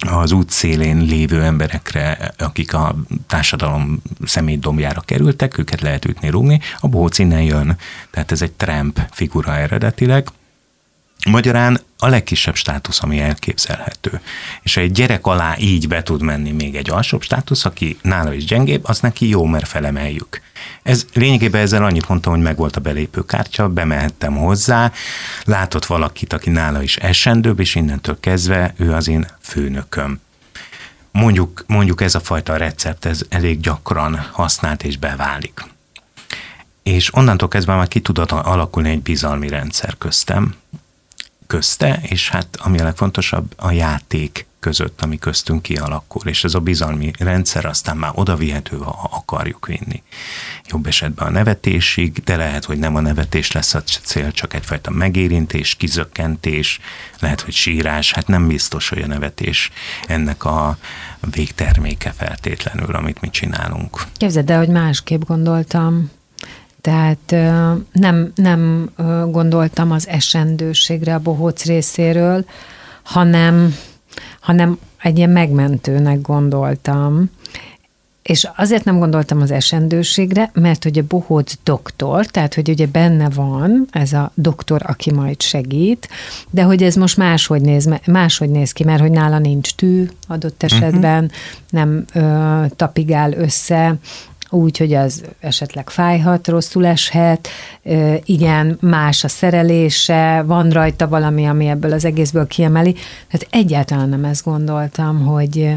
az 0.00 0.32
út 0.32 0.50
szélén 0.50 0.96
lévő 0.96 1.42
emberekre, 1.42 2.32
akik 2.38 2.74
a 2.74 2.94
társadalom 3.26 4.02
szemétdombjára 4.24 5.00
kerültek, 5.00 5.58
őket 5.58 5.80
lehet 5.80 6.04
ütni, 6.04 6.28
rúgni. 6.28 6.60
A 6.80 6.88
bohóc 6.88 7.18
innen 7.18 7.42
jön, 7.42 7.76
tehát 8.10 8.32
ez 8.32 8.42
egy 8.42 8.52
Trump 8.52 9.00
figura 9.10 9.56
eredetileg. 9.56 10.28
Magyarán 11.28 11.80
a 11.98 12.08
legkisebb 12.08 12.54
státusz, 12.54 13.02
ami 13.02 13.20
elképzelhető. 13.20 14.20
És 14.62 14.76
egy 14.76 14.92
gyerek 14.92 15.26
alá 15.26 15.54
így 15.58 15.88
be 15.88 16.02
tud 16.02 16.22
menni 16.22 16.50
még 16.50 16.76
egy 16.76 16.90
alsóbb 16.90 17.22
státusz, 17.22 17.64
aki 17.64 17.98
nála 18.02 18.32
is 18.32 18.44
gyengébb, 18.44 18.84
az 18.84 19.00
neki 19.00 19.28
jó, 19.28 19.44
mert 19.44 19.68
felemeljük. 19.68 20.40
Ez 20.82 21.06
lényegében 21.12 21.60
ezzel 21.60 21.84
annyit 21.84 22.08
mondtam, 22.08 22.32
hogy 22.32 22.42
megvolt 22.42 22.76
a 22.76 22.80
belépőkártya, 22.80 23.68
bemehettem 23.68 24.36
hozzá, 24.36 24.92
látott 25.44 25.84
valakit, 25.86 26.32
aki 26.32 26.50
nála 26.50 26.82
is 26.82 26.96
esendőbb, 26.96 27.60
és 27.60 27.74
innentől 27.74 28.20
kezdve 28.20 28.74
ő 28.76 28.92
az 28.92 29.08
én 29.08 29.26
főnököm. 29.40 30.20
Mondjuk, 31.10 31.64
mondjuk 31.66 32.00
ez 32.00 32.14
a 32.14 32.20
fajta 32.20 32.56
recept, 32.56 33.04
ez 33.04 33.22
elég 33.28 33.60
gyakran 33.60 34.26
használt 34.32 34.82
és 34.82 34.96
beválik. 34.96 35.64
És 36.82 37.14
onnantól 37.14 37.48
kezdve 37.48 37.74
már 37.74 37.88
ki 37.88 38.00
tudott 38.00 38.30
alakulni 38.30 38.90
egy 38.90 39.02
bizalmi 39.02 39.48
rendszer 39.48 39.94
köztem, 39.98 40.54
közte, 41.50 42.00
és 42.02 42.28
hát 42.28 42.56
ami 42.58 42.78
a 42.78 42.84
legfontosabb, 42.84 43.52
a 43.56 43.70
játék 43.70 44.46
között, 44.60 45.02
ami 45.02 45.18
köztünk 45.18 45.62
kialakul, 45.62 46.22
és 46.26 46.44
ez 46.44 46.54
a 46.54 46.60
bizalmi 46.60 47.10
rendszer 47.18 47.64
aztán 47.64 47.96
már 47.96 48.10
oda 48.14 48.36
vihető, 48.36 48.76
ha 48.76 49.08
akarjuk 49.12 49.66
vinni. 49.66 50.02
Jobb 50.64 50.86
esetben 50.86 51.26
a 51.26 51.30
nevetésig, 51.30 52.22
de 52.24 52.36
lehet, 52.36 52.64
hogy 52.64 52.78
nem 52.78 52.96
a 52.96 53.00
nevetés 53.00 53.52
lesz 53.52 53.74
a 53.74 53.82
cél, 53.82 54.32
csak 54.32 54.54
egyfajta 54.54 54.90
megérintés, 54.90 55.74
kizökkentés, 55.74 56.80
lehet, 57.20 57.40
hogy 57.40 57.54
sírás, 57.54 58.12
hát 58.12 58.26
nem 58.26 58.46
biztos, 58.46 58.88
hogy 58.88 59.02
a 59.02 59.06
nevetés 59.06 59.70
ennek 60.06 60.44
a 60.44 60.78
végterméke 61.30 62.12
feltétlenül, 62.16 62.94
amit 62.94 63.20
mi 63.20 63.30
csinálunk. 63.30 64.02
Képzeld 64.16 64.50
el, 64.50 64.58
hogy 64.58 64.68
másképp 64.68 65.22
gondoltam. 65.22 66.10
Tehát 66.80 67.30
nem, 67.92 68.32
nem 68.34 68.90
gondoltam 69.30 69.90
az 69.90 70.08
esendőségre 70.08 71.14
a 71.14 71.18
bohóc 71.18 71.64
részéről, 71.64 72.44
hanem, 73.02 73.74
hanem 74.40 74.78
egy 75.02 75.16
ilyen 75.16 75.30
megmentőnek 75.30 76.20
gondoltam. 76.20 77.30
És 78.22 78.48
azért 78.56 78.84
nem 78.84 78.98
gondoltam 78.98 79.40
az 79.40 79.50
esendőségre, 79.50 80.50
mert 80.54 80.82
hogy 80.82 80.98
a 80.98 81.02
bohóc 81.08 81.54
doktor, 81.64 82.26
tehát 82.26 82.54
hogy 82.54 82.68
ugye 82.68 82.86
benne 82.86 83.28
van 83.28 83.86
ez 83.90 84.12
a 84.12 84.32
doktor, 84.34 84.82
aki 84.86 85.12
majd 85.12 85.42
segít, 85.42 86.08
de 86.50 86.62
hogy 86.62 86.82
ez 86.82 86.94
most 86.94 87.16
máshogy 87.16 87.60
néz, 87.60 87.88
máshogy 88.06 88.50
néz 88.50 88.72
ki, 88.72 88.84
mert 88.84 89.00
hogy 89.00 89.10
nála 89.10 89.38
nincs 89.38 89.74
tű 89.74 90.08
adott 90.28 90.62
esetben, 90.62 91.24
uh-huh. 91.24 91.40
nem 91.70 92.04
ö, 92.12 92.64
tapigál 92.76 93.32
össze, 93.32 93.94
úgy, 94.50 94.76
hogy 94.76 94.94
az 94.94 95.22
esetleg 95.40 95.90
fájhat, 95.90 96.48
rosszul 96.48 96.86
eshet, 96.86 97.48
igen, 98.24 98.78
más 98.80 99.24
a 99.24 99.28
szerelése, 99.28 100.42
van 100.46 100.70
rajta 100.70 101.08
valami, 101.08 101.46
ami 101.46 101.66
ebből 101.66 101.92
az 101.92 102.04
egészből 102.04 102.46
kiemeli. 102.46 102.92
Tehát 103.30 103.46
egyáltalán 103.50 104.08
nem 104.08 104.24
ezt 104.24 104.44
gondoltam, 104.44 105.24
hogy 105.24 105.74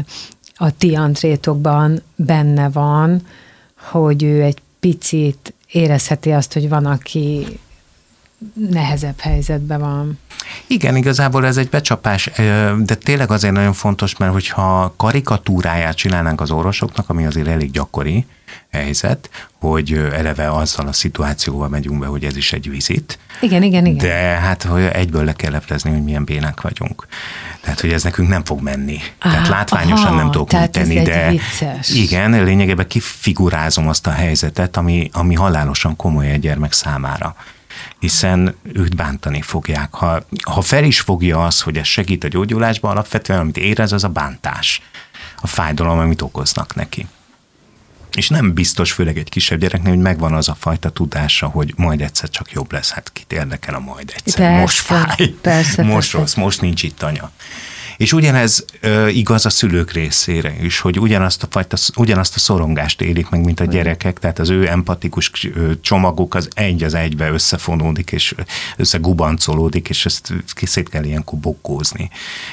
a 0.54 0.76
ti 0.76 0.94
antrétokban 0.94 2.02
benne 2.16 2.68
van, 2.68 3.26
hogy 3.90 4.22
ő 4.22 4.42
egy 4.42 4.58
picit 4.80 5.54
érezheti 5.70 6.32
azt, 6.32 6.52
hogy 6.52 6.68
van, 6.68 6.86
aki 6.86 7.46
nehezebb 8.70 9.18
helyzetben 9.18 9.80
van. 9.80 10.18
Igen, 10.66 10.96
igazából 10.96 11.46
ez 11.46 11.56
egy 11.56 11.68
becsapás, 11.68 12.30
de 12.78 12.94
tényleg 12.94 13.30
azért 13.30 13.54
nagyon 13.54 13.72
fontos, 13.72 14.16
mert 14.16 14.32
hogyha 14.32 14.94
karikatúráját 14.96 15.96
csinálnánk 15.96 16.40
az 16.40 16.50
orvosoknak, 16.50 17.08
ami 17.08 17.26
azért 17.26 17.48
elég 17.48 17.70
gyakori, 17.70 18.26
helyzet, 18.74 19.30
hogy 19.60 19.92
eleve 20.12 20.52
azzal 20.52 20.86
a 20.86 20.92
szituációval 20.92 21.68
megyünk 21.68 21.98
be, 21.98 22.06
hogy 22.06 22.24
ez 22.24 22.36
is 22.36 22.52
egy 22.52 22.70
vizit. 22.70 23.18
Igen, 23.40 23.62
igen, 23.62 23.86
igen. 23.86 24.06
De 24.06 24.14
hát 24.14 24.62
hogy 24.62 24.82
egyből 24.82 25.24
le 25.24 25.32
kell 25.32 25.50
leplezni, 25.50 25.90
hogy 25.90 26.02
milyen 26.02 26.24
bénák 26.24 26.60
vagyunk. 26.60 27.06
Tehát, 27.60 27.80
hogy 27.80 27.92
ez 27.92 28.02
nekünk 28.02 28.28
nem 28.28 28.44
fog 28.44 28.60
menni. 28.60 28.98
Ah, 29.18 29.32
tehát 29.32 29.48
látványosan 29.48 30.06
aha, 30.06 30.16
nem 30.16 30.30
tudok 30.30 30.48
tehát 30.48 30.70
tenni, 30.70 31.02
de 31.02 31.30
vicces. 31.30 31.90
igen, 31.90 32.44
lényegében 32.44 32.86
kifigurázom 32.86 33.88
azt 33.88 34.06
a 34.06 34.10
helyzetet, 34.10 34.76
ami, 34.76 35.10
ami 35.12 35.34
halálosan 35.34 35.96
komoly 35.96 36.30
egy 36.30 36.40
gyermek 36.40 36.72
számára. 36.72 37.36
Hiszen 38.04 38.54
őt 38.62 38.96
bántani 38.96 39.42
fogják. 39.42 39.94
Ha, 39.94 40.26
ha 40.42 40.60
fel 40.60 40.84
is 40.84 41.00
fogja 41.00 41.44
az, 41.44 41.60
hogy 41.60 41.76
ez 41.76 41.86
segít 41.86 42.24
a 42.24 42.28
gyógyulásban, 42.28 42.90
alapvetően 42.90 43.38
amit 43.38 43.56
érez, 43.56 43.92
az 43.92 44.04
a 44.04 44.08
bántás, 44.08 44.82
a 45.40 45.46
fájdalom, 45.46 45.98
amit 45.98 46.22
okoznak 46.22 46.74
neki. 46.74 47.06
És 48.16 48.28
nem 48.28 48.54
biztos, 48.54 48.92
főleg 48.92 49.18
egy 49.18 49.28
kisebb 49.28 49.60
gyereknél, 49.60 49.92
hogy 49.92 50.02
megvan 50.02 50.34
az 50.34 50.48
a 50.48 50.56
fajta 50.58 50.90
tudása, 50.90 51.46
hogy 51.46 51.72
majd 51.76 52.00
egyszer 52.00 52.30
csak 52.30 52.52
jobb 52.52 52.72
lesz. 52.72 52.90
Hát 52.90 53.12
kit 53.12 53.32
érdekel 53.32 53.74
a 53.74 53.80
majd 53.80 54.12
egyszer. 54.16 54.40
Persze, 54.40 54.60
most 54.60 54.78
fáj, 54.78 55.28
persze, 55.40 55.82
most 55.92 55.94
persze. 55.94 56.18
rossz, 56.18 56.34
most 56.34 56.60
nincs 56.60 56.82
itt 56.82 57.02
anya. 57.02 57.30
És 57.96 58.12
ugyanez 58.12 58.64
ö, 58.80 59.08
igaz 59.08 59.46
a 59.46 59.50
szülők 59.50 59.92
részére 59.92 60.56
is, 60.62 60.80
hogy 60.80 60.98
ugyanazt 60.98 61.42
a, 61.42 61.46
fajta, 61.50 61.76
ugyanazt 61.96 62.36
a 62.36 62.38
szorongást 62.38 63.00
élik 63.00 63.28
meg, 63.28 63.44
mint 63.44 63.60
a 63.60 63.64
gyerekek, 63.64 64.18
tehát 64.18 64.38
az 64.38 64.50
ő 64.50 64.68
empatikus 64.68 65.30
csomaguk 65.80 66.34
az 66.34 66.48
egy 66.54 66.82
az 66.82 66.94
egybe 66.94 67.30
összefonódik, 67.30 68.12
és 68.12 68.34
összegubancolódik, 68.76 69.88
és 69.88 70.06
ezt 70.06 70.32
szét 70.62 70.88
kell 70.88 71.04
ilyenkor 71.04 71.38
bokkózni. 71.38 72.10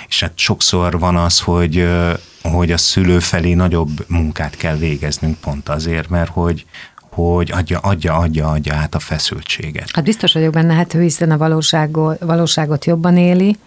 És 0.08 0.20
hát 0.20 0.32
sokszor 0.36 1.00
van 1.00 1.16
az, 1.16 1.40
hogy, 1.40 1.78
ö, 1.78 2.14
hogy 2.42 2.72
a 2.72 2.78
szülő 2.78 3.20
felé 3.20 3.54
nagyobb 3.54 4.06
munkát 4.08 4.58
kell 4.58 4.76
végeznünk 4.76 5.40
pont 5.40 5.70
azért, 5.70 6.10
mert 6.10 6.30
hogy, 6.30 6.66
hogy 7.12 7.52
adja, 7.52 7.80
adja, 7.80 8.14
adja, 8.14 8.48
adja 8.48 8.76
át 8.76 8.96
a 8.96 9.00
feszültséget. 9.00 9.90
Hát 9.94 10.04
biztos 10.04 10.34
vagyok 10.34 10.54
benne, 10.54 10.74
hát 10.74 10.94
ő 10.94 11.02
hiszen 11.02 11.32
a 11.32 11.38
valóságot, 11.38 12.20
valóságot 12.20 12.86
jobban 12.86 13.18
éli, 13.18 13.58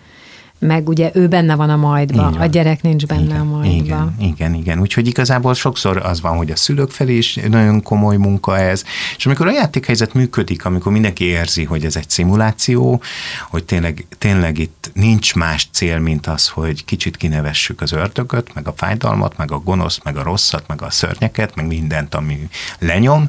meg 0.64 0.88
ugye 0.88 1.10
ő 1.14 1.28
benne 1.28 1.54
van 1.54 1.70
a 1.70 1.76
van. 1.76 2.34
a 2.34 2.46
gyerek 2.46 2.82
nincs 2.82 3.06
benne 3.06 3.22
igen, 3.22 3.40
a 3.40 3.44
majdban. 3.44 4.14
Igen, 4.18 4.32
igen, 4.32 4.54
igen. 4.54 4.80
Úgyhogy 4.80 5.06
igazából 5.06 5.54
sokszor 5.54 5.96
az 5.96 6.20
van, 6.20 6.36
hogy 6.36 6.50
a 6.50 6.56
szülők 6.56 6.90
felé 6.90 7.16
is 7.16 7.34
nagyon 7.34 7.82
komoly 7.82 8.16
munka 8.16 8.58
ez, 8.58 8.84
és 9.16 9.26
amikor 9.26 9.46
a 9.46 9.50
játékhelyzet 9.50 10.14
működik, 10.14 10.64
amikor 10.64 10.92
mindenki 10.92 11.24
érzi, 11.24 11.64
hogy 11.64 11.84
ez 11.84 11.96
egy 11.96 12.10
szimuláció, 12.10 13.02
hogy 13.50 13.64
tényleg, 13.64 14.06
tényleg 14.18 14.58
itt 14.58 14.90
nincs 14.94 15.34
más 15.34 15.68
cél, 15.72 15.98
mint 15.98 16.26
az, 16.26 16.48
hogy 16.48 16.84
kicsit 16.84 17.16
kinevessük 17.16 17.80
az 17.80 17.92
ördögöt, 17.92 18.54
meg 18.54 18.68
a 18.68 18.72
fájdalmat, 18.76 19.36
meg 19.36 19.52
a 19.52 19.58
gonoszt, 19.58 20.04
meg 20.04 20.16
a 20.16 20.22
rosszat, 20.22 20.64
meg 20.66 20.82
a 20.82 20.90
szörnyeket, 20.90 21.54
meg 21.54 21.66
mindent, 21.66 22.14
ami 22.14 22.48
lenyom, 22.78 23.26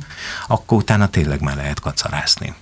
akkor 0.48 0.78
utána 0.78 1.08
tényleg 1.08 1.42
már 1.42 1.56
lehet 1.56 1.80
kacarászni. 1.80 2.54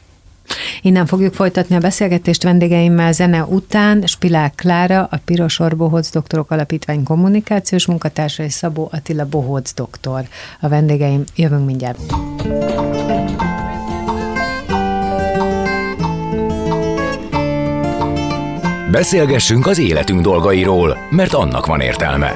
Innen 0.81 1.05
fogjuk 1.05 1.33
folytatni 1.33 1.75
a 1.75 1.79
beszélgetést 1.79 2.43
vendégeimmel 2.43 3.11
zene 3.11 3.43
után. 3.43 4.03
Spilák 4.05 4.53
Klára, 4.55 5.07
a 5.11 5.19
Piros 5.25 5.59
Bohóc 5.77 6.11
Doktorok 6.11 6.51
Alapítvány 6.51 7.03
kommunikációs 7.03 7.85
munkatársa 7.85 8.43
és 8.43 8.53
Szabó 8.53 8.89
Attila 8.91 9.25
Bohóc 9.25 9.73
doktor. 9.73 10.23
A 10.59 10.67
vendégeim, 10.67 11.23
jövünk 11.35 11.65
mindjárt. 11.65 11.99
Beszélgessünk 18.91 19.67
az 19.67 19.77
életünk 19.77 20.21
dolgairól, 20.21 20.97
mert 21.09 21.33
annak 21.33 21.65
van 21.65 21.79
értelme. 21.79 22.35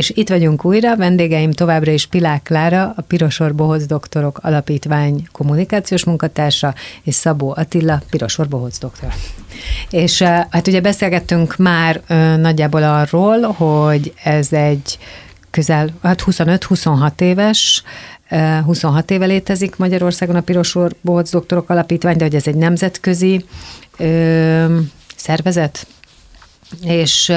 És 0.00 0.12
itt 0.14 0.28
vagyunk 0.28 0.64
újra, 0.64 0.96
vendégeim 0.96 1.52
továbbra 1.52 1.90
is 1.90 2.06
Pilák 2.06 2.42
Klára, 2.42 2.92
a 2.96 3.02
Pirosor 3.02 3.54
Bohóc 3.54 3.86
Doktorok 3.86 4.38
Alapítvány 4.42 5.28
kommunikációs 5.32 6.04
munkatársa, 6.04 6.74
és 7.02 7.14
Szabó 7.14 7.54
Attila, 7.56 8.02
Pirosor 8.10 8.48
Bohóc 8.48 8.78
Doktor. 8.78 9.12
És 9.90 10.22
hát 10.22 10.66
ugye 10.66 10.80
beszélgettünk 10.80 11.56
már 11.56 12.00
ö, 12.06 12.36
nagyjából 12.36 12.82
arról, 12.82 13.40
hogy 13.40 14.12
ez 14.24 14.52
egy 14.52 14.98
közel, 15.50 15.88
hát 16.02 16.22
25-26 16.26 17.20
éves, 17.20 17.82
eh, 18.28 18.64
26 18.64 19.10
éve 19.10 19.26
létezik 19.26 19.76
Magyarországon 19.76 20.36
a 20.36 20.40
Pirosor 20.40 20.92
Bohóc 21.00 21.30
Doktorok 21.30 21.70
Alapítvány, 21.70 22.16
de 22.16 22.24
hogy 22.24 22.34
ez 22.34 22.46
egy 22.46 22.56
nemzetközi 22.56 23.44
ö, 23.98 24.78
szervezet, 25.16 25.86
és 26.82 27.32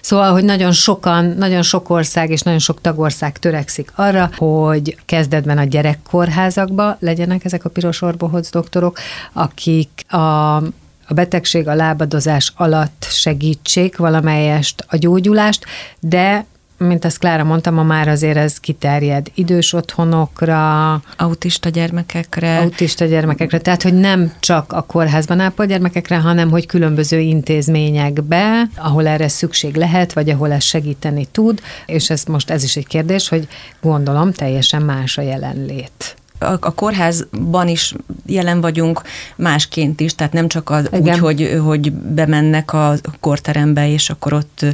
szóval, 0.00 0.32
hogy 0.32 0.44
nagyon 0.44 0.72
sokan, 0.72 1.24
nagyon 1.24 1.62
sok 1.62 1.90
ország 1.90 2.30
és 2.30 2.40
nagyon 2.40 2.58
sok 2.58 2.80
tagország 2.80 3.38
törekszik 3.38 3.92
arra, 3.94 4.30
hogy 4.36 4.96
kezdetben 5.04 5.58
a 5.58 5.64
gyerekkórházakba 5.64 6.96
legyenek 7.00 7.44
ezek 7.44 7.64
a 7.64 7.68
piros 7.68 8.02
orbohóc 8.02 8.50
doktorok, 8.50 8.98
akik 9.32 10.12
a 10.12 10.62
a 11.10 11.14
betegség, 11.14 11.68
a 11.68 11.74
lábadozás 11.74 12.52
alatt 12.56 13.06
segítsék 13.10 13.96
valamelyest 13.96 14.84
a 14.88 14.96
gyógyulást, 14.96 15.64
de 16.00 16.46
mint 16.86 17.04
azt 17.04 17.18
Klára 17.18 17.44
mondta, 17.44 17.70
ma 17.70 17.82
már 17.82 18.08
azért 18.08 18.36
ez 18.36 18.58
kiterjed 18.58 19.26
idős 19.34 19.72
otthonokra, 19.72 20.92
Autista 21.16 21.68
gyermekekre. 21.68 22.58
autista 22.58 23.04
gyermekekre, 23.04 23.58
tehát 23.58 23.82
hogy 23.82 23.94
nem 23.94 24.32
csak 24.40 24.72
a 24.72 24.82
kórházban 24.82 25.40
ápolt 25.40 25.68
gyermekekre, 25.68 26.16
hanem 26.16 26.50
hogy 26.50 26.66
különböző 26.66 27.18
intézményekbe, 27.18 28.68
ahol 28.76 29.06
erre 29.06 29.28
szükség 29.28 29.76
lehet, 29.76 30.12
vagy 30.12 30.30
ahol 30.30 30.52
ez 30.52 30.64
segíteni 30.64 31.26
tud, 31.30 31.60
és 31.86 32.10
ez 32.10 32.24
most 32.24 32.50
ez 32.50 32.62
is 32.62 32.76
egy 32.76 32.86
kérdés, 32.86 33.28
hogy 33.28 33.48
gondolom 33.80 34.32
teljesen 34.32 34.82
más 34.82 35.18
a 35.18 35.22
jelenlét. 35.22 36.16
A, 36.40 36.56
a 36.60 36.74
kórházban 36.74 37.68
is 37.68 37.94
jelen 38.26 38.60
vagyunk 38.60 39.02
másként 39.36 40.00
is, 40.00 40.14
tehát 40.14 40.32
nem 40.32 40.48
csak 40.48 40.70
az, 40.70 40.88
Igen. 40.92 41.14
úgy, 41.14 41.18
hogy, 41.18 41.60
hogy 41.64 41.92
bemennek 41.92 42.72
a 42.72 42.94
korterembe, 43.20 43.92
és 43.92 44.10
akkor 44.10 44.32
ott 44.32 44.64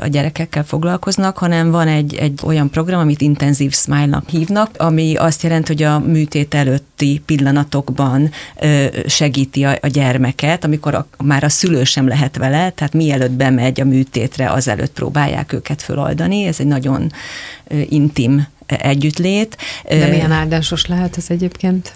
a 0.00 0.06
gyerekekkel 0.06 0.64
foglalkoznak, 0.64 1.38
hanem 1.38 1.70
van 1.70 1.88
egy, 1.88 2.14
egy 2.14 2.40
olyan 2.44 2.70
program, 2.70 3.00
amit 3.00 3.20
intenzív 3.20 3.74
smile-nak 3.74 4.28
hívnak, 4.28 4.70
ami 4.76 5.14
azt 5.14 5.42
jelenti, 5.42 5.72
hogy 5.72 5.82
a 5.82 5.98
műtét 5.98 6.54
előtti 6.54 7.22
pillanatokban 7.26 8.30
segíti 9.06 9.64
a, 9.64 9.78
a 9.82 9.86
gyermeket, 9.86 10.64
amikor 10.64 10.94
a, 10.94 11.06
már 11.24 11.44
a 11.44 11.48
szülő 11.48 11.84
sem 11.84 12.08
lehet 12.08 12.36
vele, 12.36 12.70
tehát 12.70 12.92
mielőtt 12.92 13.30
bemegy 13.30 13.80
a 13.80 13.84
műtétre, 13.84 14.50
azelőtt 14.50 14.92
próbálják 14.92 15.52
őket 15.52 15.82
föloldani. 15.82 16.44
Ez 16.44 16.60
egy 16.60 16.66
nagyon 16.66 17.12
intim 17.88 18.46
együttlét. 18.76 19.56
De 19.88 20.06
milyen 20.06 20.32
áldásos 20.32 20.86
lehet 20.86 21.16
ez 21.16 21.24
egyébként? 21.28 21.92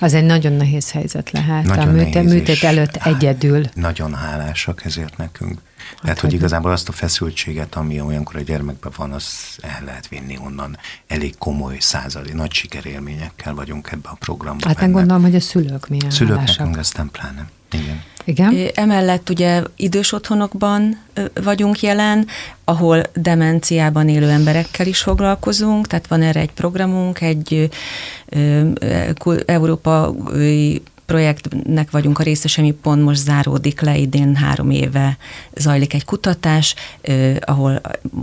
Az 0.00 0.14
egy 0.14 0.24
nagyon 0.24 0.52
nehéz 0.52 0.90
helyzet 0.90 1.30
lehet. 1.30 1.64
Nagyon 1.64 1.88
a 1.88 1.92
műtét, 1.92 2.14
nehéz, 2.14 2.32
műtét 2.32 2.62
előtt 2.62 2.96
egyedül. 2.96 3.64
Nagyon 3.74 4.14
hálásak 4.14 4.84
ezért 4.84 5.16
nekünk. 5.16 5.60
Tehát, 6.00 6.18
hogy 6.18 6.30
hogy 6.30 6.38
igazából 6.38 6.70
azt 6.70 6.88
a 6.88 6.92
feszültséget, 6.92 7.74
ami 7.74 8.00
olyankor 8.00 8.36
a 8.36 8.40
gyermekben 8.40 8.92
van, 8.96 9.12
az 9.12 9.24
el 9.60 9.84
lehet 9.84 10.08
vinni 10.08 10.38
onnan. 10.44 10.78
Elég 11.06 11.38
komoly 11.38 11.76
százali, 11.80 12.32
nagy 12.32 12.52
sikerélményekkel 12.52 13.54
vagyunk 13.54 13.90
ebbe 13.92 14.08
a 14.08 14.16
programba. 14.18 14.68
Hát 14.68 14.78
benne. 14.78 14.92
gondolom, 14.92 15.22
hogy 15.22 15.34
a 15.34 15.40
szülők 15.40 15.88
milyen 15.88 16.10
Szülők 16.10 16.36
hálásak. 16.36 16.76
aztán 16.76 17.10
pláne. 17.12 17.46
Igen. 17.72 18.02
Igen? 18.24 18.70
Emellett 18.74 19.28
ugye 19.28 19.62
idős 19.76 20.12
otthonokban 20.12 20.98
vagyunk 21.42 21.80
jelen, 21.80 22.26
ahol 22.64 23.02
demenciában 23.14 24.08
élő 24.08 24.28
emberekkel 24.28 24.86
is 24.86 24.98
foglalkozunk, 24.98 25.86
tehát 25.86 26.06
van 26.06 26.22
erre 26.22 26.40
egy 26.40 26.52
programunk, 26.52 27.20
egy 27.20 27.68
európai 29.46 30.82
projektnek 31.08 31.90
vagyunk 31.90 32.18
a 32.18 32.22
részes, 32.22 32.58
ami 32.58 32.72
pont 32.72 33.02
most 33.02 33.20
záródik 33.20 33.80
le, 33.80 33.96
idén 33.96 34.36
három 34.36 34.70
éve 34.70 35.16
zajlik 35.54 35.94
egy 35.94 36.04
kutatás, 36.04 36.74
eh, 37.00 37.36
ahol, 37.40 37.80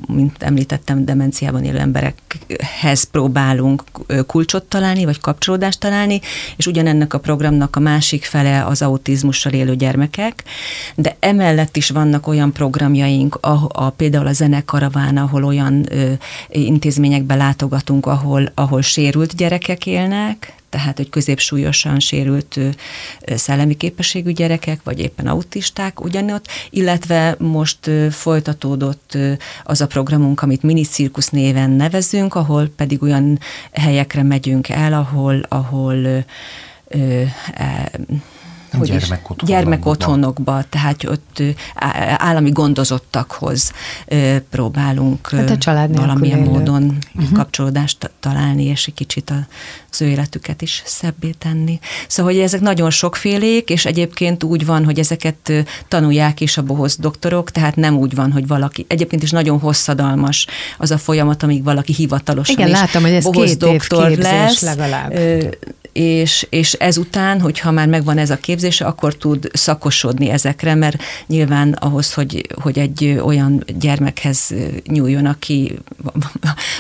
mint 0.07 0.43
említettem, 0.43 1.05
demenciában 1.05 1.63
élő 1.63 1.77
emberekhez 1.77 3.03
próbálunk 3.03 3.83
kulcsot 4.27 4.63
találni, 4.63 5.05
vagy 5.05 5.19
kapcsolódást 5.19 5.79
találni, 5.79 6.19
és 6.55 6.67
ugyanennek 6.67 7.13
a 7.13 7.19
programnak 7.19 7.75
a 7.75 7.79
másik 7.79 8.23
fele 8.23 8.65
az 8.65 8.81
autizmussal 8.81 9.51
élő 9.51 9.75
gyermekek, 9.75 10.43
de 10.95 11.15
emellett 11.19 11.77
is 11.77 11.89
vannak 11.89 12.27
olyan 12.27 12.51
programjaink, 12.51 13.35
a, 13.35 13.67
a, 13.67 13.89
például 13.89 14.27
a 14.27 14.33
zenekaraván, 14.33 15.17
ahol 15.17 15.43
olyan 15.43 15.85
ö, 15.89 16.11
intézményekbe 16.49 17.35
látogatunk, 17.35 18.05
ahol, 18.05 18.51
ahol 18.55 18.81
sérült 18.81 19.35
gyerekek 19.35 19.85
élnek, 19.85 20.53
tehát, 20.75 20.97
hogy 20.97 21.09
középsúlyosan 21.09 21.99
sérült 21.99 22.59
szellemi 23.35 23.75
képességű 23.75 24.31
gyerekek, 24.31 24.79
vagy 24.83 24.99
éppen 24.99 25.27
autisták 25.27 26.01
ugyanott, 26.01 26.47
illetve 26.69 27.35
most 27.39 27.91
folytatódott 28.11 29.17
az 29.63 29.81
a 29.81 29.87
programunk, 29.87 30.41
amit 30.41 30.63
minicirkusz 30.63 31.29
néven 31.29 31.69
nevezünk, 31.69 32.35
ahol 32.35 32.67
pedig 32.75 33.03
olyan 33.03 33.39
helyekre 33.71 34.23
megyünk 34.23 34.69
el, 34.69 34.93
ahol, 34.93 35.45
ahol 35.49 35.95
ö, 35.95 36.19
ö, 36.87 37.23
e, 37.53 37.91
hogy 38.77 38.87
gyermekotthonokba. 38.87 39.45
gyermekotthonokba, 39.45 40.63
tehát 40.69 41.03
ott 41.03 41.43
állami 42.17 42.51
gondozottakhoz 42.51 43.71
próbálunk 44.49 45.29
hát 45.29 45.49
a 45.49 45.57
család 45.57 45.97
valamilyen 45.97 46.39
élő. 46.39 46.49
módon 46.49 46.97
uh-huh. 47.15 47.31
kapcsolódást 47.31 48.11
találni, 48.19 48.63
és 48.63 48.87
egy 48.87 48.93
kicsit 48.93 49.33
az 49.91 50.01
ő 50.01 50.05
életüket 50.05 50.61
is 50.61 50.83
szebbé 50.85 51.29
tenni. 51.29 51.79
Szóval, 52.07 52.31
hogy 52.31 52.41
ezek 52.41 52.61
nagyon 52.61 52.89
sokfélék, 52.89 53.69
és 53.69 53.85
egyébként 53.85 54.43
úgy 54.43 54.65
van, 54.65 54.85
hogy 54.85 54.99
ezeket 54.99 55.51
tanulják 55.87 56.41
is 56.41 56.57
a 56.57 56.63
bohoz 56.63 56.95
doktorok, 56.95 57.51
tehát 57.51 57.75
nem 57.75 57.97
úgy 57.97 58.15
van, 58.15 58.31
hogy 58.31 58.47
valaki, 58.47 58.85
egyébként 58.87 59.23
is 59.23 59.31
nagyon 59.31 59.59
hosszadalmas 59.59 60.47
az 60.77 60.91
a 60.91 60.97
folyamat, 60.97 61.43
amíg 61.43 61.63
valaki 61.63 61.93
hivatalosan 61.93 62.55
Igen, 62.55 62.67
is 62.67 62.73
látom, 62.73 63.01
hogy 63.01 63.11
ez 63.11 63.25
két 63.31 63.63
év 63.63 63.87
képzés 63.87 64.61
legalább 64.61 65.13
és, 65.97 66.47
és 66.49 66.73
ezután, 66.73 67.41
hogyha 67.41 67.71
már 67.71 67.87
megvan 67.87 68.17
ez 68.17 68.29
a 68.29 68.37
képzése, 68.37 68.85
akkor 68.85 69.15
tud 69.15 69.49
szakosodni 69.53 70.29
ezekre, 70.29 70.75
mert 70.75 71.03
nyilván 71.27 71.71
ahhoz, 71.73 72.13
hogy, 72.13 72.47
hogy 72.61 72.79
egy 72.79 73.19
olyan 73.23 73.63
gyermekhez 73.79 74.53
nyúljon, 74.87 75.25
aki, 75.25 75.79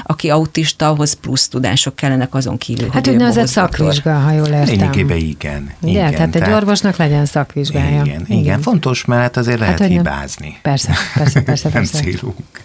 aki 0.03 0.29
autista, 0.29 0.87
ahhoz 0.87 1.13
plusz 1.13 1.47
tudások 1.47 1.95
kellenek 1.95 2.33
azon 2.33 2.57
kívül. 2.57 2.89
Hát 2.89 3.07
úgynevezett 3.07 3.47
szakvizsga, 3.47 4.19
ha 4.19 4.31
jól 4.31 4.47
értem. 4.47 4.65
Lényegében 4.65 5.17
igen. 5.17 5.73
Ugye? 5.79 5.91
igen 5.91 6.11
tehát, 6.11 6.31
tehát 6.31 6.47
egy 6.47 6.53
orvosnak 6.53 6.95
legyen 6.95 7.25
szakvizsgája. 7.25 8.03
Igen, 8.03 8.25
igen. 8.27 8.37
igen. 8.37 8.61
fontos, 8.61 9.05
mert 9.05 9.21
hát 9.21 9.37
azért 9.37 9.59
lehet 9.59 9.79
hát, 9.79 9.87
hibázni. 9.87 10.57
Persze, 10.61 10.93
persze, 11.13 11.41
persze. 11.41 11.69
persze. 11.75 11.99
nem 11.99 12.03
célunk. 12.03 12.63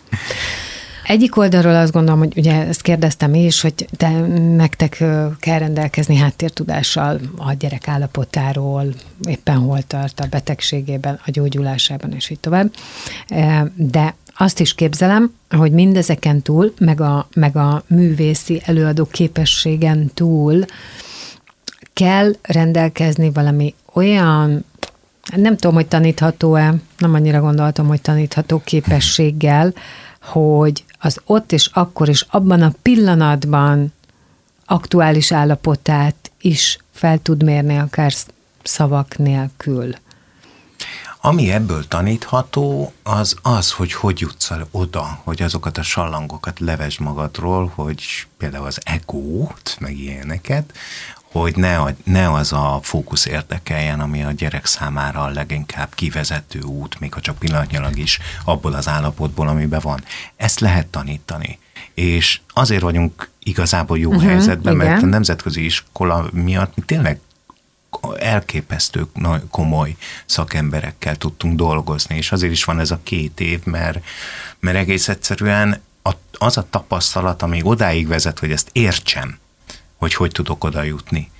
Egyik 1.10 1.36
oldalról 1.36 1.74
azt 1.74 1.92
gondolom, 1.92 2.18
hogy 2.18 2.32
ugye 2.36 2.66
ezt 2.66 2.82
kérdeztem 2.82 3.34
is, 3.34 3.60
hogy 3.60 3.88
te, 3.96 4.10
nektek 4.56 5.04
kell 5.38 5.58
rendelkezni 5.58 6.16
háttértudással 6.16 7.20
a 7.36 7.52
gyerek 7.52 7.88
állapotáról, 7.88 8.84
éppen 9.28 9.56
hol 9.56 9.82
tart 9.82 10.20
a 10.20 10.26
betegségében, 10.30 11.20
a 11.26 11.30
gyógyulásában, 11.30 12.12
és 12.12 12.30
így 12.30 12.40
tovább. 12.40 12.72
De 13.74 14.14
azt 14.36 14.60
is 14.60 14.74
képzelem, 14.74 15.34
hogy 15.48 15.72
mindezeken 15.72 16.42
túl, 16.42 16.74
meg 16.78 17.00
a, 17.00 17.28
meg 17.34 17.56
a 17.56 17.82
művészi 17.86 18.62
előadó 18.64 19.04
képességen 19.04 20.10
túl 20.14 20.64
kell 21.92 22.32
rendelkezni 22.42 23.30
valami 23.30 23.74
olyan, 23.92 24.64
nem 25.36 25.56
tudom, 25.56 25.74
hogy 25.74 25.86
tanítható-e, 25.86 26.74
nem 26.98 27.14
annyira 27.14 27.40
gondoltam, 27.40 27.86
hogy 27.86 28.00
tanítható 28.00 28.60
képességgel, 28.64 29.72
hogy 30.20 30.84
az 31.00 31.20
ott 31.24 31.52
és 31.52 31.70
akkor 31.72 32.08
is 32.08 32.26
abban 32.30 32.62
a 32.62 32.72
pillanatban 32.82 33.92
aktuális 34.64 35.32
állapotát 35.32 36.30
is 36.40 36.78
fel 36.92 37.18
tud 37.22 37.42
mérni, 37.42 37.78
akár 37.78 38.12
szavak 38.62 39.18
nélkül. 39.18 39.94
Ami 41.22 41.50
ebből 41.50 41.88
tanítható, 41.88 42.92
az 43.02 43.36
az, 43.42 43.72
hogy 43.72 43.92
hogy 43.92 44.20
jutsz 44.20 44.50
el 44.50 44.68
oda, 44.70 45.20
hogy 45.24 45.42
azokat 45.42 45.78
a 45.78 45.82
sallangokat 45.82 46.60
levesd 46.60 47.00
magadról, 47.00 47.72
hogy 47.74 48.02
például 48.36 48.66
az 48.66 48.78
egót, 48.84 49.76
meg 49.80 49.98
ilyeneket, 49.98 50.72
hogy 51.32 51.56
ne, 51.56 51.78
a, 51.78 51.94
ne 52.04 52.32
az 52.32 52.52
a 52.52 52.78
fókusz 52.82 53.26
érdekeljen, 53.26 54.00
ami 54.00 54.22
a 54.22 54.30
gyerek 54.30 54.66
számára 54.66 55.22
a 55.22 55.28
leginkább 55.28 55.94
kivezető 55.94 56.60
út, 56.60 57.00
még 57.00 57.12
ha 57.12 57.20
csak 57.20 57.38
pillanatnyilag 57.38 57.98
is 57.98 58.18
abból 58.44 58.72
az 58.72 58.88
állapotból, 58.88 59.48
amiben 59.48 59.80
van. 59.82 60.04
Ezt 60.36 60.60
lehet 60.60 60.86
tanítani. 60.86 61.58
És 61.94 62.40
azért 62.48 62.82
vagyunk 62.82 63.30
igazából 63.38 63.98
jó 63.98 64.08
uh-huh, 64.08 64.24
helyzetben, 64.24 64.74
igen. 64.74 64.86
mert 64.86 65.02
a 65.02 65.06
nemzetközi 65.06 65.64
iskola 65.64 66.28
miatt 66.32 66.76
mi 66.76 66.82
tényleg 66.86 67.20
elképesztő 68.18 69.06
komoly 69.50 69.96
szakemberekkel 70.26 71.16
tudtunk 71.16 71.56
dolgozni, 71.56 72.16
és 72.16 72.32
azért 72.32 72.52
is 72.52 72.64
van 72.64 72.80
ez 72.80 72.90
a 72.90 73.00
két 73.02 73.40
év, 73.40 73.64
mert, 73.64 74.04
mert 74.60 74.76
egész 74.76 75.08
egyszerűen 75.08 75.80
az 76.38 76.56
a 76.56 76.66
tapasztalat, 76.70 77.42
ami 77.42 77.60
odáig 77.62 78.06
vezet, 78.06 78.38
hogy 78.38 78.52
ezt 78.52 78.68
értsem, 78.72 79.38
hogy 80.00 80.14
hogy 80.14 80.30
tudok 80.30 80.64
oda 80.64 80.82
jutni 80.82 81.30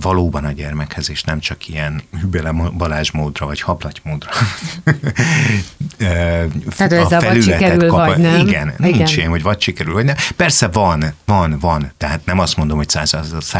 valóban 0.00 0.44
a 0.44 0.52
gyermekhez, 0.52 1.10
és 1.10 1.22
nem 1.22 1.40
csak 1.40 1.68
ilyen 1.68 2.02
hübele 2.20 2.52
Balázs 2.52 3.10
módra, 3.10 3.46
vagy 3.46 3.60
hablatymódra. 3.60 4.30
Tehát 6.76 6.92
ez 6.92 7.12
a 7.12 7.20
vagy 7.20 7.42
sikerül, 7.42 7.88
kap, 7.88 8.06
vagy 8.06 8.18
nem. 8.18 8.46
Igen, 8.46 8.74
nincs 8.76 8.94
igen. 8.94 9.08
ilyen, 9.16 9.30
hogy 9.30 9.42
vagy 9.42 9.60
sikerül, 9.60 9.92
vagy 9.92 10.04
nem. 10.04 10.14
Persze 10.36 10.68
van, 10.68 11.14
van, 11.24 11.58
van. 11.58 11.92
Tehát 11.96 12.24
nem 12.24 12.38
azt 12.38 12.56
mondom, 12.56 12.76
hogy 12.76 12.88
száz 12.88 13.16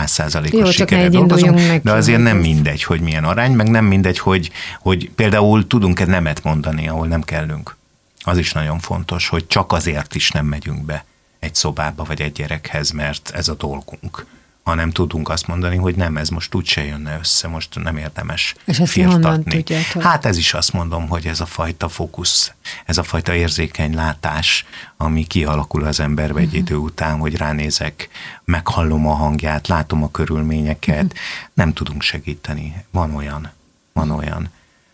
százalékos 0.06 0.74
sikerrel 0.74 1.08
dolgozunk, 1.08 1.60
de 1.82 1.92
azért 1.92 2.22
nem 2.22 2.36
mindegy, 2.36 2.82
hogy 2.82 3.00
milyen 3.00 3.24
arány, 3.24 3.52
meg 3.52 3.68
nem 3.68 3.84
mindegy, 3.84 4.18
hogy, 4.18 4.50
hogy 4.80 5.10
például 5.10 5.66
tudunk-e 5.66 6.04
nemet 6.04 6.42
mondani, 6.42 6.88
ahol 6.88 7.06
nem 7.06 7.22
kellünk. 7.22 7.76
Az 8.24 8.38
is 8.38 8.52
nagyon 8.52 8.78
fontos, 8.78 9.28
hogy 9.28 9.46
csak 9.46 9.72
azért 9.72 10.14
is 10.14 10.30
nem 10.30 10.46
megyünk 10.46 10.84
be 10.84 11.04
egy 11.42 11.54
szobába 11.54 12.04
vagy 12.04 12.20
egy 12.20 12.32
gyerekhez, 12.32 12.90
mert 12.90 13.30
ez 13.34 13.48
a 13.48 13.54
dolgunk 13.54 14.26
hanem 14.62 14.90
tudunk 14.90 15.28
azt 15.28 15.46
mondani, 15.46 15.76
hogy 15.76 15.94
nem, 15.94 16.16
ez 16.16 16.28
most 16.28 16.54
úgyse 16.54 16.84
jönne 16.84 17.18
össze, 17.18 17.48
most 17.48 17.82
nem 17.82 17.96
érdemes 17.96 18.54
És 18.64 18.78
ezt 18.78 18.92
firtatni. 18.92 19.64
Hát 20.00 20.24
ez 20.24 20.36
is 20.36 20.54
azt 20.54 20.72
mondom, 20.72 21.08
hogy 21.08 21.26
ez 21.26 21.40
a 21.40 21.46
fajta 21.46 21.88
fókusz, 21.88 22.52
ez 22.84 22.98
a 22.98 23.02
fajta 23.02 23.34
érzékeny 23.34 23.94
látás, 23.94 24.66
ami 24.96 25.26
kialakul 25.26 25.84
az 25.84 26.00
emberbe 26.00 26.40
egy 26.40 26.46
uh-huh. 26.46 26.60
idő 26.60 26.76
után, 26.76 27.18
hogy 27.18 27.36
ránézek, 27.36 28.08
meghallom 28.44 29.06
a 29.06 29.14
hangját, 29.14 29.68
látom 29.68 30.02
a 30.02 30.10
körülményeket, 30.10 31.04
uh-huh. 31.04 31.18
nem 31.54 31.72
tudunk 31.72 32.02
segíteni. 32.02 32.84
Van 32.90 33.14
olyan, 33.14 33.50
van 33.92 34.10
olyan. 34.10 34.50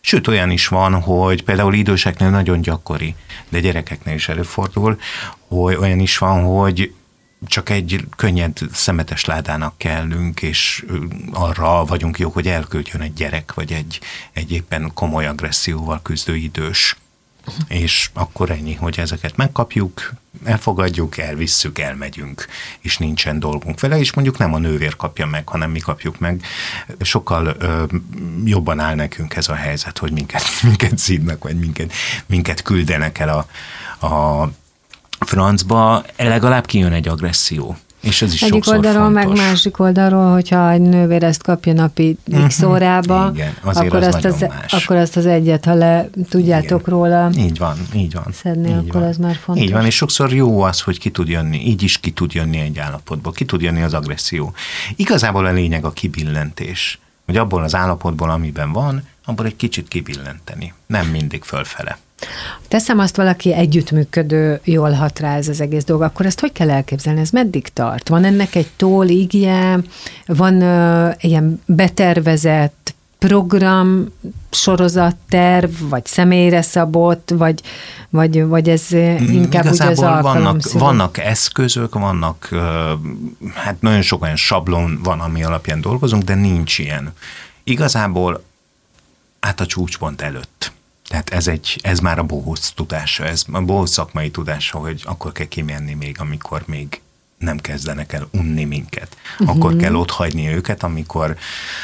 Sőt, 0.08 0.26
olyan 0.26 0.50
is 0.50 0.68
van, 0.68 1.00
hogy 1.00 1.44
például 1.44 1.74
időseknél 1.74 2.30
nagyon 2.30 2.60
gyakori, 2.60 3.14
de 3.48 3.60
gyerekeknél 3.60 4.14
is 4.14 4.28
előfordul, 4.28 5.00
hogy 5.48 5.74
olyan 5.74 5.98
is 5.98 6.18
van, 6.18 6.44
hogy 6.44 6.94
csak 7.46 7.70
egy 7.70 8.04
könnyed 8.16 8.58
szemetes 8.72 9.24
ládának 9.24 9.78
kellünk, 9.78 10.42
és 10.42 10.84
arra 11.32 11.84
vagyunk 11.84 12.18
jók, 12.18 12.34
hogy 12.34 12.46
elküldjön 12.46 13.02
egy 13.02 13.12
gyerek, 13.12 13.54
vagy 13.54 13.72
egy, 13.72 14.00
egy 14.32 14.52
éppen 14.52 14.90
komoly 14.94 15.26
agresszióval 15.26 16.00
küzdő 16.02 16.36
idős. 16.36 16.96
És 17.68 18.10
akkor 18.12 18.50
ennyi, 18.50 18.74
hogy 18.74 18.98
ezeket 18.98 19.36
megkapjuk, 19.36 20.12
elfogadjuk, 20.44 21.18
elvisszük, 21.18 21.78
elmegyünk, 21.78 22.46
és 22.80 22.98
nincsen 22.98 23.38
dolgunk 23.38 23.80
vele, 23.80 23.98
és 23.98 24.12
mondjuk 24.12 24.38
nem 24.38 24.54
a 24.54 24.58
nővér 24.58 24.96
kapja 24.96 25.26
meg, 25.26 25.48
hanem 25.48 25.70
mi 25.70 25.78
kapjuk 25.78 26.18
meg. 26.18 26.42
Sokkal 27.00 27.56
ö, 27.58 27.84
jobban 28.44 28.78
áll 28.80 28.94
nekünk 28.94 29.36
ez 29.36 29.48
a 29.48 29.54
helyzet, 29.54 29.98
hogy 29.98 30.12
minket, 30.12 30.42
minket 30.62 30.98
szídnak, 30.98 31.42
vagy 31.42 31.58
minket, 31.58 31.92
minket 32.26 32.62
küldenek 32.62 33.18
el 33.18 33.28
a, 33.28 34.06
a 34.06 34.50
francba, 35.18 36.04
legalább 36.16 36.66
kijön 36.66 36.92
egy 36.92 37.08
agresszió. 37.08 37.76
És 38.08 38.22
ez 38.22 38.32
is 38.32 38.42
Egyik 38.42 38.66
oldalról, 38.66 39.02
fontos. 39.02 39.24
meg 39.24 39.36
másik 39.36 39.78
oldalról, 39.78 40.32
hogyha 40.32 40.70
egy 40.70 40.80
nővér 40.80 41.22
ezt 41.22 41.42
kapja 41.42 41.72
napi 41.72 42.18
x 42.46 42.58
uh-huh. 42.58 42.70
órába, 42.70 43.30
Igen, 43.34 43.54
akkor, 43.62 44.02
az 44.02 44.14
azt 44.14 44.24
az, 44.24 44.40
más. 44.40 44.72
akkor 44.72 44.96
azt 44.96 45.16
az 45.16 45.26
egyet, 45.26 45.64
ha 45.64 45.74
le 45.74 46.10
tudjátok 46.30 46.80
Igen. 46.80 46.94
róla 46.94 47.30
így 47.36 47.58
van, 47.58 47.76
így 47.94 48.14
van. 48.14 48.24
szedni, 48.32 48.68
így 48.68 48.74
akkor 48.74 49.00
van. 49.00 49.08
ez 49.08 49.16
már 49.16 49.36
fontos. 49.36 49.64
Így 49.64 49.72
van, 49.72 49.84
és 49.84 49.94
sokszor 49.94 50.32
jó 50.32 50.60
az, 50.60 50.80
hogy 50.80 50.98
ki 50.98 51.10
tud 51.10 51.28
jönni, 51.28 51.66
így 51.66 51.82
is 51.82 51.98
ki 51.98 52.10
tud 52.10 52.32
jönni 52.32 52.58
egy 52.58 52.78
állapotból, 52.78 53.32
ki 53.32 53.44
tud 53.44 53.60
jönni 53.60 53.82
az 53.82 53.94
agresszió. 53.94 54.52
Igazából 54.96 55.46
a 55.46 55.52
lényeg 55.52 55.84
a 55.84 55.90
kibillentés, 55.90 56.98
hogy 57.26 57.36
abból 57.36 57.62
az 57.62 57.74
állapotból, 57.74 58.30
amiben 58.30 58.72
van, 58.72 59.02
abból 59.24 59.46
egy 59.46 59.56
kicsit 59.56 59.88
kibillenteni, 59.88 60.74
nem 60.86 61.06
mindig 61.06 61.42
fölfele. 61.42 61.98
Teszem 62.68 62.98
azt, 62.98 63.16
valaki 63.16 63.54
együttműködő, 63.54 64.60
jól 64.64 64.90
hat 64.92 65.18
rá 65.18 65.36
ez 65.36 65.48
az 65.48 65.60
egész 65.60 65.84
dolog, 65.84 66.02
akkor 66.02 66.26
ezt 66.26 66.40
hogy 66.40 66.52
kell 66.52 66.70
elképzelni? 66.70 67.20
Ez 67.20 67.30
meddig 67.30 67.68
tart? 67.72 68.08
Van 68.08 68.24
ennek 68.24 68.54
egy 68.54 68.68
tól, 68.76 69.06
ígje? 69.06 69.78
Van 70.26 70.62
uh, 70.62 71.14
ilyen 71.20 71.62
betervezett 71.66 72.96
program, 73.18 74.12
sorozatterv, 74.50 75.70
vagy 75.88 76.06
személyre 76.06 76.62
szabott, 76.62 77.30
vagy, 77.34 77.62
vagy, 78.10 78.44
vagy 78.44 78.68
ez 78.68 78.92
inkább 78.92 79.64
Igazából 79.64 80.04
ugye 80.04 80.16
az 80.16 80.22
vannak, 80.22 80.72
vannak 80.72 81.18
eszközök, 81.18 81.94
vannak, 81.94 82.48
hát 83.54 83.80
nagyon 83.80 84.02
sok 84.02 84.22
olyan 84.22 84.36
sablon 84.36 85.00
van, 85.02 85.20
ami 85.20 85.44
alapján 85.44 85.80
dolgozunk, 85.80 86.22
de 86.22 86.34
nincs 86.34 86.78
ilyen. 86.78 87.12
Igazából 87.64 88.44
át 89.40 89.60
a 89.60 89.66
csúcspont 89.66 90.20
előtt 90.20 90.72
tehát 91.08 91.30
ez, 91.30 91.48
egy, 91.48 91.78
ez 91.82 91.98
már 91.98 92.18
a 92.18 92.22
bohóc 92.22 92.68
tudása, 92.68 93.24
ez 93.24 93.44
a 93.52 93.60
bohóc 93.60 93.90
szakmai 93.90 94.30
tudása, 94.30 94.78
hogy 94.78 95.02
akkor 95.04 95.32
kell 95.32 95.46
kimenni 95.46 95.94
még, 95.94 96.20
amikor 96.20 96.62
még 96.66 97.00
nem 97.38 97.58
kezdenek 97.58 98.12
el 98.12 98.28
unni 98.32 98.64
minket. 98.64 99.16
Uh-huh. 99.32 99.56
Akkor 99.56 99.76
kell 99.76 99.94
ott 99.94 100.10
hagyni 100.10 100.48
őket, 100.54 100.82
amikor, 100.82 101.36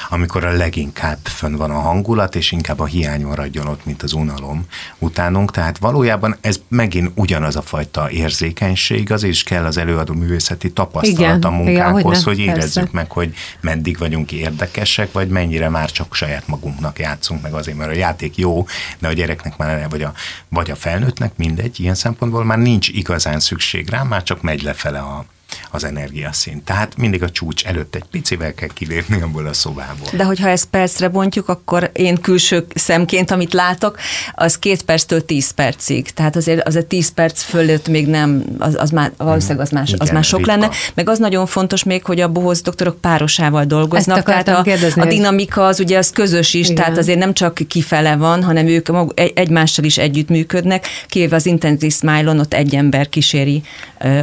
amikor 0.08 0.44
a 0.44 0.52
leginkább 0.52 1.18
fönn 1.22 1.54
van 1.54 1.70
a 1.70 1.80
hangulat, 1.80 2.34
és 2.34 2.52
inkább 2.52 2.80
a 2.80 2.84
hiány 2.84 3.22
maradjon 3.22 3.66
ott, 3.66 3.84
mint 3.84 4.02
az 4.02 4.12
unalom 4.12 4.66
utánunk. 4.98 5.50
Tehát 5.50 5.78
valójában 5.78 6.36
ez 6.40 6.60
megint 6.68 7.10
ugyanaz 7.14 7.56
a 7.56 7.62
fajta 7.62 8.10
érzékenység, 8.10 9.12
az 9.12 9.22
is 9.22 9.42
kell 9.42 9.64
az 9.64 9.76
előadó 9.76 10.14
művészeti 10.14 10.72
tapasztalat 10.72 11.18
igen, 11.18 11.40
a 11.40 11.50
munkánkhoz, 11.50 12.00
igen, 12.00 12.22
hogy, 12.22 12.22
hogy 12.22 12.38
érezzük 12.38 12.74
persze. 12.74 12.88
meg, 12.92 13.10
hogy 13.10 13.34
meddig 13.60 13.98
vagyunk 13.98 14.32
érdekesek, 14.32 15.12
vagy 15.12 15.28
mennyire 15.28 15.68
már 15.68 15.90
csak 15.90 16.14
saját 16.14 16.46
magunknak 16.46 16.98
játszunk 16.98 17.42
meg 17.42 17.52
azért, 17.52 17.76
mert 17.76 17.90
a 17.90 17.94
játék 17.94 18.36
jó, 18.36 18.66
de 18.98 19.08
a 19.08 19.12
gyereknek 19.12 19.56
már, 19.56 19.88
vagy 19.88 20.02
a, 20.02 20.12
vagy 20.48 20.70
a 20.70 20.76
felnőttnek, 20.76 21.36
mindegy, 21.36 21.80
ilyen 21.80 21.94
szempontból 21.94 22.44
már 22.44 22.58
nincs 22.58 22.88
igazán 22.88 23.40
szükség 23.40 23.88
rá, 23.88 24.02
már 24.02 24.22
csak 24.22 24.42
megy 24.42 24.62
lefele 24.62 24.98
a, 24.98 25.24
az 25.70 25.84
energiaszint. 25.84 26.64
Tehát 26.64 26.96
mindig 26.96 27.22
a 27.22 27.30
csúcs 27.30 27.64
előtt 27.64 27.94
egy 27.94 28.04
picivel 28.10 28.54
kell 28.54 28.68
kilépni 28.68 29.20
abból 29.20 29.46
a 29.46 29.52
szobából. 29.52 30.08
De 30.12 30.24
hogyha 30.24 30.48
ezt 30.48 30.64
percre 30.64 31.08
bontjuk, 31.08 31.48
akkor 31.48 31.90
én 31.92 32.20
külső 32.20 32.66
szemként, 32.74 33.30
amit 33.30 33.52
látok, 33.52 33.98
az 34.32 34.58
két 34.58 34.82
perctől 34.82 35.24
tíz 35.24 35.50
percig. 35.50 36.10
Tehát 36.10 36.36
azért 36.36 36.66
az 36.66 36.76
egy 36.76 36.86
tíz 36.86 37.12
perc 37.12 37.42
fölött 37.42 37.88
még 37.88 38.06
nem, 38.06 38.44
az, 38.58 38.76
az 38.78 38.90
már, 38.90 39.12
valószínűleg 39.16 39.60
az 39.60 39.70
más, 39.70 39.88
Igen, 39.88 40.00
az 40.00 40.10
már 40.10 40.24
sok 40.24 40.38
ritka. 40.38 40.52
lenne. 40.52 40.70
Meg 40.94 41.08
az 41.08 41.18
nagyon 41.18 41.46
fontos 41.46 41.84
még, 41.84 42.04
hogy 42.04 42.20
a 42.20 42.28
bohóc 42.28 42.62
doktorok 42.62 43.00
párosával 43.00 43.64
dolgoznak. 43.64 44.22
tehát 44.22 44.48
a, 44.48 44.64
a 44.96 45.04
dinamika 45.04 45.66
az 45.66 45.80
ugye 45.80 45.98
az 45.98 46.10
közös 46.10 46.54
is, 46.54 46.68
Igen. 46.68 46.74
tehát 46.74 46.98
azért 46.98 47.18
nem 47.18 47.32
csak 47.32 47.58
kifele 47.68 48.16
van, 48.16 48.42
hanem 48.42 48.66
ők 48.66 48.88
egymással 49.34 49.84
is 49.84 49.98
együttműködnek, 49.98 50.86
kivéve 51.08 51.36
az 51.36 51.46
Intensity 51.46 51.90
Smile-on 51.90 52.38
ott 52.38 52.54
egy 52.54 52.74
ember 52.74 53.08
kíséri 53.08 53.62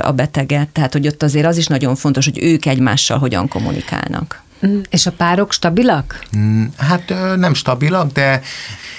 a 0.01 0.11
beteget, 0.11 0.67
tehát 0.67 0.93
hogy 0.93 1.07
ott 1.07 1.20
azért 1.23 1.45
az 1.45 1.57
is 1.57 1.67
nagyon 1.67 1.95
fontos, 1.95 2.25
hogy 2.25 2.43
ők 2.43 2.65
egymással 2.65 3.17
hogyan 3.17 3.47
kommunikálnak. 3.47 4.41
Mm, 4.67 4.79
és 4.89 5.05
a 5.05 5.11
párok 5.11 5.51
stabilak? 5.51 6.25
Mm, 6.37 6.65
hát 6.77 7.13
nem 7.35 7.53
stabilak, 7.53 8.11
de 8.11 8.41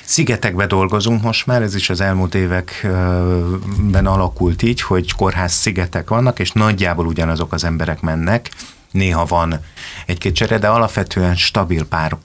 szigetekbe 0.04 0.66
dolgozunk 0.66 1.22
most 1.22 1.46
már, 1.46 1.62
ez 1.62 1.74
is 1.74 1.90
az 1.90 2.00
elmúlt 2.00 2.34
években 2.34 4.06
alakult 4.06 4.62
így, 4.62 4.80
hogy 4.80 5.12
kórház 5.12 5.52
szigetek 5.52 6.08
vannak, 6.08 6.38
és 6.38 6.52
nagyjából 6.52 7.06
ugyanazok 7.06 7.52
az 7.52 7.64
emberek 7.64 8.00
mennek, 8.00 8.50
néha 8.90 9.24
van 9.24 9.60
egy-két 10.06 10.34
csere, 10.34 10.58
de 10.58 10.68
alapvetően 10.68 11.36
stabil 11.36 11.84
párok 11.84 12.20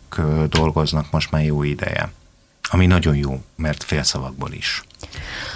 dolgoznak 0.50 1.12
most 1.12 1.32
már 1.32 1.44
jó 1.44 1.64
ideje. 1.64 2.12
Ami 2.70 2.86
nagyon 2.86 3.16
jó, 3.16 3.44
mert 3.56 3.84
félszavakból 3.84 4.52
is. 4.52 4.84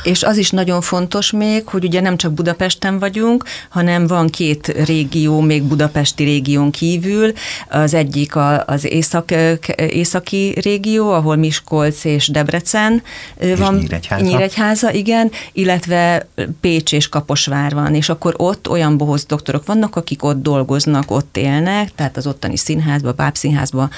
És 0.03 0.23
az 0.23 0.37
is 0.37 0.49
nagyon 0.49 0.81
fontos 0.81 1.31
még, 1.31 1.67
hogy 1.67 1.83
ugye 1.83 2.01
nem 2.01 2.17
csak 2.17 2.31
Budapesten 2.31 2.99
vagyunk, 2.99 3.43
hanem 3.69 4.07
van 4.07 4.27
két 4.27 4.67
régió, 4.67 5.39
még 5.39 5.63
budapesti 5.63 6.23
régión 6.23 6.71
kívül. 6.71 7.31
Az 7.69 7.93
egyik 7.93 8.35
az 8.65 8.83
észak, 8.83 9.31
északi 9.75 10.55
régió, 10.61 11.11
ahol 11.11 11.35
Miskolc 11.35 12.03
és 12.03 12.27
Debrecen 12.27 13.03
és 13.39 13.59
van. 13.59 13.75
Nyíregyháza. 13.75 14.23
Nyíregyháza, 14.23 14.91
igen, 14.91 15.31
illetve 15.53 16.27
Pécs 16.61 16.93
és 16.93 17.09
Kaposvár 17.09 17.73
van, 17.73 17.95
és 17.95 18.09
akkor 18.09 18.33
ott 18.37 18.69
olyan 18.69 18.97
bohóc 18.97 19.25
doktorok 19.25 19.65
vannak, 19.65 19.95
akik 19.95 20.23
ott 20.23 20.41
dolgoznak, 20.41 21.11
ott 21.11 21.37
élnek, 21.37 21.95
tehát 21.95 22.17
az 22.17 22.27
ottani 22.27 22.57
színházban, 22.57 23.13
bábszínházban 23.15 23.89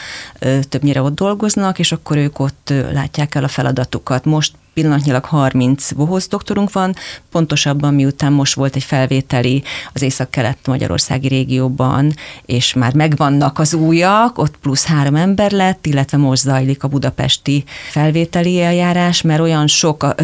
többnyire 0.69 1.01
ott 1.01 1.15
dolgoznak, 1.15 1.79
és 1.79 1.91
akkor 1.91 2.17
ők 2.17 2.39
ott 2.39 2.73
látják 2.93 3.35
el 3.35 3.43
a 3.43 3.47
feladatukat. 3.47 4.25
Most 4.25 4.53
pillanatnyilag 4.73 5.25
30 5.25 5.91
bohóc 5.91 6.27
doktorunk 6.27 6.71
van, 6.71 6.95
pontosabban 7.31 7.93
miután 7.93 8.31
most 8.33 8.53
volt 8.53 8.75
egy 8.75 8.83
felvételi 8.83 9.63
az 9.93 10.01
észak-kelet-magyarországi 10.01 11.27
régióban, 11.27 12.13
és 12.45 12.73
már 12.73 12.93
megvannak 12.93 13.59
az 13.59 13.73
újak, 13.73 14.37
ott 14.37 14.57
plusz 14.57 14.85
három 14.85 15.15
ember 15.15 15.51
lett, 15.51 15.85
illetve 15.85 16.17
most 16.17 16.41
zajlik 16.41 16.83
a 16.83 16.87
budapesti 16.87 17.63
felvételi 17.89 18.61
eljárás, 18.61 19.21
mert 19.21 19.39
olyan 19.39 19.67
sok, 19.67 20.15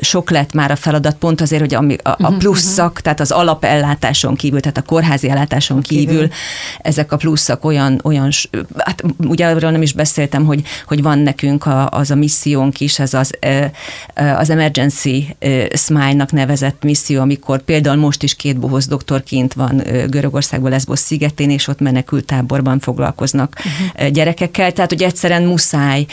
sok 0.00 0.30
lett 0.30 0.52
már 0.52 0.70
a 0.70 0.76
feladat, 0.76 1.16
pont 1.16 1.40
azért, 1.40 1.60
hogy 1.60 1.74
a, 1.74 2.08
a 2.10 2.30
mhm, 2.30 2.38
pluszak, 2.38 2.92
mhm. 2.92 3.02
tehát 3.02 3.20
az 3.20 3.30
alapellátáson 3.30 4.34
kívül, 4.34 4.60
tehát 4.60 4.78
a 4.78 4.82
kórházi 4.82 5.28
ellátáson 5.28 5.82
kívül, 5.82 6.28
ezek 6.78 7.12
a 7.12 7.16
pluszak 7.16 7.64
olyan, 7.64 8.00
olyan 8.04 8.30
hát 8.76 9.02
ugye 9.18 9.46
arról 9.46 9.70
nem 9.70 9.82
is 9.82 9.92
beszéltem, 9.92 10.44
hogy, 10.44 10.62
hogy 10.86 11.02
van 11.02 11.18
nekünk 11.18 11.66
a, 11.66 11.88
az 11.90 12.10
a 12.10 12.14
missziónk 12.14 12.80
is, 12.80 12.98
ez 12.98 13.14
az 13.14 13.34
az 14.14 14.50
Emergency 14.50 15.36
Smile-nak 15.74 16.32
nevezett 16.32 16.82
misszió, 16.82 17.20
amikor 17.20 17.62
például 17.62 17.96
most 17.96 18.22
is 18.22 18.34
két 18.34 18.58
bohoz 18.58 18.86
doktor 18.86 19.22
kint 19.22 19.54
van 19.54 19.82
Görögországban, 20.08 20.70
Lesbos 20.70 20.98
szigetén, 20.98 21.50
és 21.50 21.68
ott 21.68 21.80
menekült 21.80 22.26
táborban 22.26 22.78
foglalkoznak 22.78 23.56
uh-huh. 23.58 24.08
gyerekekkel, 24.10 24.72
tehát 24.72 24.90
hogy 24.90 25.02
egyszerűen 25.02 25.42
muszáj 25.42 26.06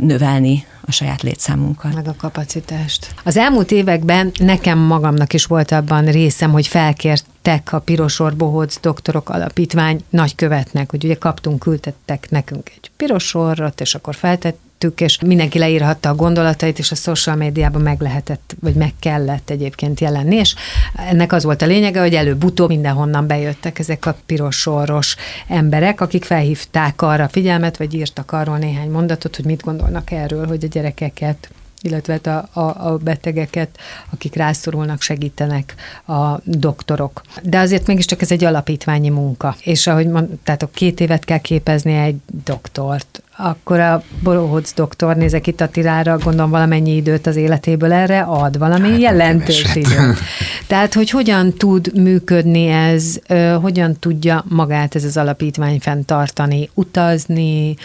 növelni 0.00 0.66
a 0.88 0.92
saját 0.92 1.22
létszámunkat. 1.22 1.94
Meg 1.94 2.08
a 2.08 2.14
kapacitást. 2.18 3.14
Az 3.24 3.36
elmúlt 3.36 3.70
években 3.70 4.32
nekem 4.38 4.78
magamnak 4.78 5.32
is 5.32 5.44
volt 5.44 5.72
abban 5.72 6.04
részem, 6.04 6.50
hogy 6.50 6.66
felkértek 6.66 7.72
a 7.72 7.78
Piros 7.78 8.20
Bohóc 8.36 8.80
Doktorok 8.80 9.28
Alapítvány 9.28 10.00
nagykövetnek, 10.10 10.90
hogy 10.90 11.04
ugye 11.04 11.14
kaptunk, 11.14 11.58
küldtettek 11.58 12.26
nekünk 12.30 12.70
egy 12.76 12.90
piros 12.96 13.34
orrot, 13.34 13.80
és 13.80 13.94
akkor 13.94 14.14
feltett 14.14 14.58
tettük, 14.78 15.00
és 15.00 15.18
mindenki 15.18 15.58
leírhatta 15.58 16.08
a 16.08 16.14
gondolatait, 16.14 16.78
és 16.78 16.90
a 16.90 16.94
social 16.94 17.36
médiában 17.36 17.82
meg 17.82 18.00
lehetett, 18.00 18.56
vagy 18.60 18.74
meg 18.74 18.92
kellett 19.00 19.50
egyébként 19.50 20.00
jelenni, 20.00 20.36
és 20.36 20.54
ennek 20.94 21.32
az 21.32 21.44
volt 21.44 21.62
a 21.62 21.66
lényege, 21.66 22.00
hogy 22.00 22.14
előbb-utóbb 22.14 22.68
mindenhonnan 22.68 23.26
bejöttek 23.26 23.78
ezek 23.78 24.06
a 24.06 24.16
piros 24.26 24.56
soros 24.56 25.16
emberek, 25.48 26.00
akik 26.00 26.24
felhívták 26.24 27.02
arra 27.02 27.28
figyelmet, 27.28 27.76
vagy 27.76 27.94
írtak 27.94 28.32
arról 28.32 28.58
néhány 28.58 28.90
mondatot, 28.90 29.36
hogy 29.36 29.44
mit 29.44 29.62
gondolnak 29.62 30.10
erről, 30.10 30.46
hogy 30.46 30.64
a 30.64 30.68
gyerekeket 30.68 31.50
illetve 31.80 32.12
hát 32.12 32.26
a, 32.26 32.60
a, 32.60 32.92
a 32.92 32.96
betegeket, 32.96 33.78
akik 34.10 34.34
rászorulnak, 34.34 35.02
segítenek 35.02 35.74
a 36.06 36.40
doktorok. 36.44 37.22
De 37.42 37.58
azért 37.58 37.86
mégiscsak 37.86 38.22
ez 38.22 38.30
egy 38.30 38.44
alapítványi 38.44 39.08
munka. 39.08 39.56
És 39.60 39.86
ahogy 39.86 40.06
mondtátok, 40.06 40.72
két 40.72 41.00
évet 41.00 41.24
kell 41.24 41.38
képezni 41.38 41.94
egy 41.94 42.16
doktort, 42.44 43.22
akkor 43.40 43.80
a 43.80 44.02
Boróhóc 44.22 44.74
doktor, 44.74 45.16
nézek 45.16 45.46
itt 45.46 45.60
a 45.60 45.68
tirára, 45.68 46.18
gondolom 46.18 46.50
valamennyi 46.50 46.96
időt 46.96 47.26
az 47.26 47.36
életéből 47.36 47.92
erre 47.92 48.20
ad, 48.20 48.58
valami 48.58 48.90
hát, 48.90 49.00
jelentős 49.00 49.74
időt. 49.74 50.18
Tehát, 50.66 50.94
hogy 50.94 51.10
hogyan 51.10 51.52
tud 51.52 52.00
működni 52.00 52.66
ez, 52.66 53.18
hogyan 53.60 53.96
tudja 53.98 54.44
magát 54.48 54.94
ez 54.94 55.04
az 55.04 55.16
alapítvány 55.16 55.80
fenntartani, 55.80 56.70
utazni, 56.74 57.76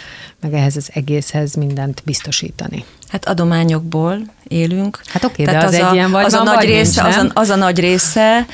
meg 0.43 0.53
ehhez 0.53 0.75
az 0.75 0.89
egészhez 0.93 1.53
mindent 1.53 2.01
biztosítani. 2.05 2.85
Hát 3.07 3.27
adományokból 3.27 4.17
élünk. 4.47 5.01
Hát 5.05 5.23
oké, 5.23 5.43
de 5.43 5.57
az, 5.57 5.63
az 5.63 5.73
egy 5.73 5.81
a, 5.81 5.93
ilyen 5.93 6.11
vagy 6.11 6.25
az 6.25 6.33
a 6.33 6.43
nagy 6.43 6.55
vagy 6.55 6.65
része, 6.65 7.01
nincs, 7.01 7.15
az, 7.15 7.23
a, 7.23 7.31
az 7.33 7.49
a 7.49 7.55
nagy 7.55 7.79
része 7.79 8.45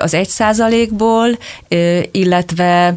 az 0.00 0.14
egy 0.14 0.28
százalékból, 0.28 1.38
illetve 2.10 2.96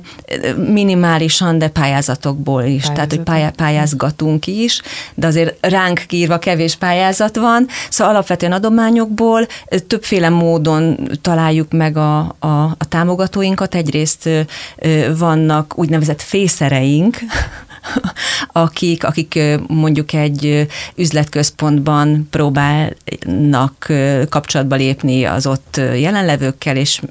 minimálisan, 0.55 1.57
de 1.57 1.67
pályázatokból 1.67 2.63
is. 2.63 2.67
Pályázat. 2.67 2.93
Tehát, 2.93 3.09
hogy 3.09 3.19
pályá, 3.19 3.49
pályázgatunk 3.49 4.47
is, 4.47 4.81
de 5.13 5.27
azért 5.27 5.65
ránk 5.65 6.03
kírva 6.07 6.39
kevés 6.39 6.75
pályázat 6.75 7.35
van. 7.35 7.67
Szóval 7.89 8.13
alapvetően 8.13 8.51
adományokból 8.51 9.47
többféle 9.87 10.29
módon 10.29 11.09
találjuk 11.21 11.71
meg 11.71 11.97
a, 11.97 12.19
a, 12.39 12.47
a 12.77 12.85
támogatóinkat. 12.89 13.75
Egyrészt 13.75 14.29
vannak 15.17 15.73
úgynevezett 15.77 16.21
fészereink, 16.21 17.17
akik, 18.51 19.03
akik 19.03 19.39
mondjuk 19.67 20.13
egy 20.13 20.67
üzletközpontban 20.95 22.27
próbálnak 22.29 23.91
kapcsolatba 24.29 24.75
lépni 24.75 25.23
az 25.25 25.47
ott 25.47 25.81
jelenlevőkkel, 25.95 26.75
és 26.75 27.01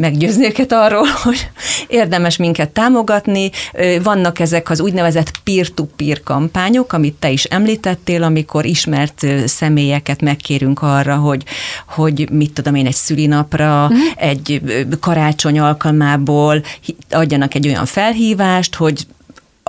meggyőzni 0.00 0.44
őket 0.44 0.72
arról, 0.72 1.06
hogy 1.24 1.48
érdemes 1.86 2.36
minket 2.36 2.70
támogatni. 2.70 3.50
Vannak 4.02 4.38
ezek 4.38 4.70
az 4.70 4.80
úgynevezett 4.80 5.30
peer-to-peer 5.44 6.22
kampányok, 6.22 6.92
amit 6.92 7.14
te 7.14 7.30
is 7.30 7.44
említettél, 7.44 8.22
amikor 8.22 8.64
ismert 8.64 9.26
személyeket 9.46 10.20
megkérünk 10.20 10.82
arra, 10.82 11.16
hogy, 11.16 11.44
hogy 11.88 12.28
mit 12.30 12.52
tudom 12.52 12.74
én, 12.74 12.86
egy 12.86 12.94
szülinapra, 12.94 13.84
uh-huh. 13.84 13.98
egy 14.16 14.62
karácsony 15.00 15.58
alkalmából 15.58 16.62
adjanak 17.10 17.54
egy 17.54 17.66
olyan 17.66 17.86
felhívást, 17.86 18.74
hogy 18.74 19.06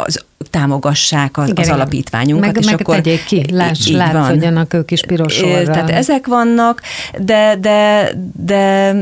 az 0.05 0.25
támogassák 0.49 1.37
az, 1.37 1.49
igen, 1.49 1.63
az 1.63 1.69
alapítványunkat. 1.69 2.53
Meg, 2.53 2.57
és 2.57 2.65
meg 2.65 2.79
akkor 2.79 2.95
tegyék 2.95 3.23
ki, 3.25 3.45
láss, 3.51 3.87
látszódjanak 3.87 4.73
ők 4.73 4.91
is 4.91 5.01
piros. 5.01 5.39
Tehát 5.65 5.89
ezek 5.89 6.27
vannak, 6.27 6.81
de, 7.19 7.55
de, 7.59 8.11
de 8.35 8.95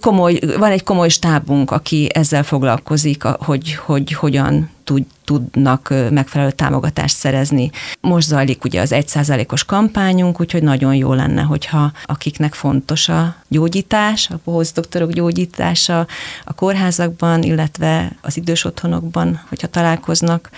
komoly, 0.00 0.38
van 0.58 0.70
egy 0.70 0.82
komoly 0.82 1.08
stábunk, 1.08 1.70
aki 1.70 2.08
ezzel 2.14 2.42
foglalkozik, 2.42 3.22
hogy, 3.22 3.74
hogy 3.74 4.12
hogyan 4.12 4.70
tud, 4.84 5.02
tudnak 5.30 5.94
megfelelő 6.10 6.50
támogatást 6.50 7.16
szerezni. 7.16 7.70
Most 8.00 8.26
zajlik 8.26 8.64
ugye 8.64 8.80
az 8.80 8.90
1%-os 8.94 9.64
kampányunk, 9.64 10.40
úgyhogy 10.40 10.62
nagyon 10.62 10.94
jó 10.94 11.12
lenne, 11.12 11.42
hogyha 11.42 11.92
akiknek 12.04 12.54
fontos 12.54 13.08
a 13.08 13.34
gyógyítás, 13.48 14.30
a 14.30 14.38
bohóc 14.44 14.72
doktorok 14.72 15.12
gyógyítása 15.12 16.06
a 16.44 16.52
kórházakban, 16.52 17.42
illetve 17.42 18.12
az 18.20 18.36
idős 18.36 18.64
otthonokban, 18.64 19.40
hogyha 19.48 19.66
találkoznak 19.66 20.50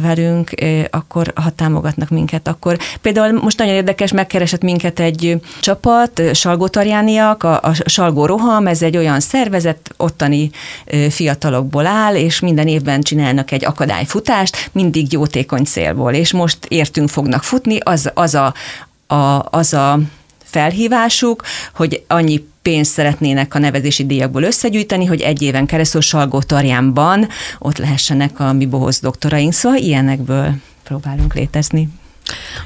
velünk, 0.00 0.50
akkor 0.90 1.32
ha 1.34 1.50
támogatnak 1.50 2.08
minket, 2.08 2.48
akkor 2.48 2.78
például 3.00 3.40
most 3.40 3.58
nagyon 3.58 3.74
érdekes, 3.74 4.12
megkeresett 4.12 4.62
minket 4.62 5.00
egy 5.00 5.40
csapat, 5.60 6.22
Salgótarjániak, 6.32 7.42
a, 7.42 7.60
a 7.62 7.74
Salgó 7.84 8.26
Roham, 8.26 8.66
ez 8.66 8.82
egy 8.82 8.96
olyan 8.96 9.20
szervezet, 9.20 9.94
ottani 9.96 10.50
fiatalokból 11.08 11.86
áll, 11.86 12.14
és 12.14 12.40
minden 12.40 12.66
évben 12.66 13.00
csinálnak 13.00 13.50
egy 13.50 13.64
akadályfutást, 14.14 14.70
mindig 14.72 15.12
jótékony 15.12 15.64
célból, 15.64 16.12
és 16.12 16.32
most 16.32 16.58
értünk 16.68 17.08
fognak 17.08 17.42
futni, 17.42 17.78
az, 17.78 18.10
az 18.14 18.34
a, 18.34 18.54
a, 19.06 19.44
az 19.50 19.72
a 19.72 19.98
felhívásuk, 20.44 21.42
hogy 21.74 22.04
annyi 22.08 22.46
pénzt 22.62 22.92
szeretnének 22.92 23.54
a 23.54 23.58
nevezési 23.58 24.06
díjakból 24.06 24.42
összegyűjteni, 24.42 25.04
hogy 25.04 25.20
egy 25.20 25.42
éven 25.42 25.66
keresztül 25.66 26.00
Salgótarjánban 26.00 27.28
ott 27.58 27.78
lehessenek 27.78 28.40
a 28.40 28.52
mi 28.52 28.66
bohoz 28.66 29.00
doktoraink, 29.00 29.52
szóval 29.52 29.78
ilyenekből 29.78 30.54
próbálunk 30.82 31.34
létezni. 31.34 31.88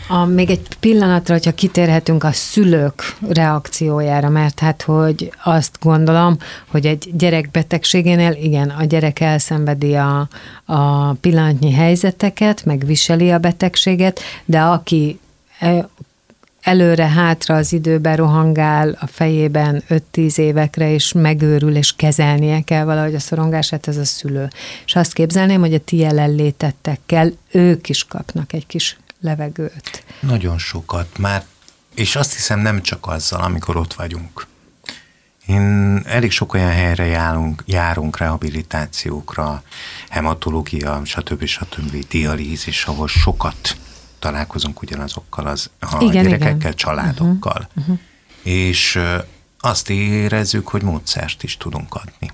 A, 0.09 0.25
még 0.25 0.51
egy 0.51 0.67
pillanatra, 0.81 1.35
hogyha 1.35 1.55
kitérhetünk 1.55 2.25
a 2.25 2.33
szülők 2.33 3.17
reakciójára, 3.29 4.29
mert 4.29 4.61
hát, 4.61 4.83
hogy 4.83 5.33
azt 5.45 5.79
gondolom, 5.81 6.37
hogy 6.67 6.87
egy 6.87 7.11
gyerek 7.13 7.51
betegségénél, 7.51 8.33
igen, 8.33 8.69
a 8.69 8.85
gyerek 8.85 9.21
elszenvedi 9.21 9.95
a, 9.95 10.29
a 10.65 11.13
pillanatnyi 11.13 11.73
helyzeteket, 11.73 12.65
megviseli 12.65 13.31
a 13.31 13.39
betegséget, 13.39 14.21
de 14.45 14.61
aki 14.61 15.19
e, 15.59 15.89
előre-hátra 16.61 17.55
az 17.55 17.73
időben 17.73 18.17
rohangál 18.17 18.97
a 19.01 19.07
fejében 19.07 19.83
5-10 20.13 20.39
évekre, 20.39 20.93
és 20.93 21.13
megőrül, 21.13 21.77
és 21.77 21.97
kezelnie 21.97 22.61
kell 22.61 22.85
valahogy 22.85 23.15
a 23.15 23.19
szorongását, 23.19 23.89
ez 23.89 23.97
a 23.97 24.05
szülő. 24.05 24.49
És 24.87 24.95
azt 24.95 25.13
képzelném, 25.13 25.61
hogy 25.61 25.75
a 25.75 25.79
ti 25.79 25.97
jelenlétettekkel 25.97 27.33
ők 27.53 27.89
is 27.89 28.05
kapnak 28.05 28.53
egy 28.53 28.67
kis 28.67 28.97
levegőt. 29.21 30.05
Nagyon 30.21 30.59
sokat 30.59 31.19
már, 31.19 31.45
és 31.95 32.17
azt 32.17 32.35
hiszem 32.35 32.61
nem 32.61 32.83
csak 32.83 33.07
azzal, 33.07 33.43
amikor 33.43 33.77
ott 33.77 33.95
vagyunk. 33.95 34.47
Én 35.47 36.03
elég 36.05 36.31
sok 36.31 36.55
olyan 36.55 36.71
helyre 36.71 37.05
járunk, 37.05 37.63
járunk 37.67 38.19
rehabilitációkra, 38.19 39.63
hematológia, 40.09 41.01
stb. 41.05 41.45
stb. 41.45 42.09
dialízis, 42.09 42.85
ahol 42.85 43.09
sokat 43.09 43.77
találkozunk 44.19 44.83
ugyanazokkal 44.83 45.47
az 45.47 45.71
a 45.81 45.97
igen, 46.01 46.23
gyerekekkel, 46.23 46.57
igen. 46.57 46.75
családokkal. 46.75 47.69
Uh-huh, 47.69 47.83
uh-huh. 47.83 47.99
És 48.43 49.01
azt 49.61 49.91
érezzük, 49.91 50.69
hogy 50.69 50.83
módszert 50.83 51.43
is 51.43 51.57
tudunk 51.57 51.95
adni. 51.95 52.33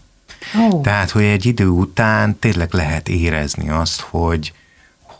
Oh. 0.56 0.80
Tehát, 0.82 1.10
hogy 1.10 1.24
egy 1.24 1.46
idő 1.46 1.66
után 1.66 2.38
tényleg 2.38 2.72
lehet 2.72 3.08
érezni 3.08 3.70
azt, 3.70 4.00
hogy 4.00 4.52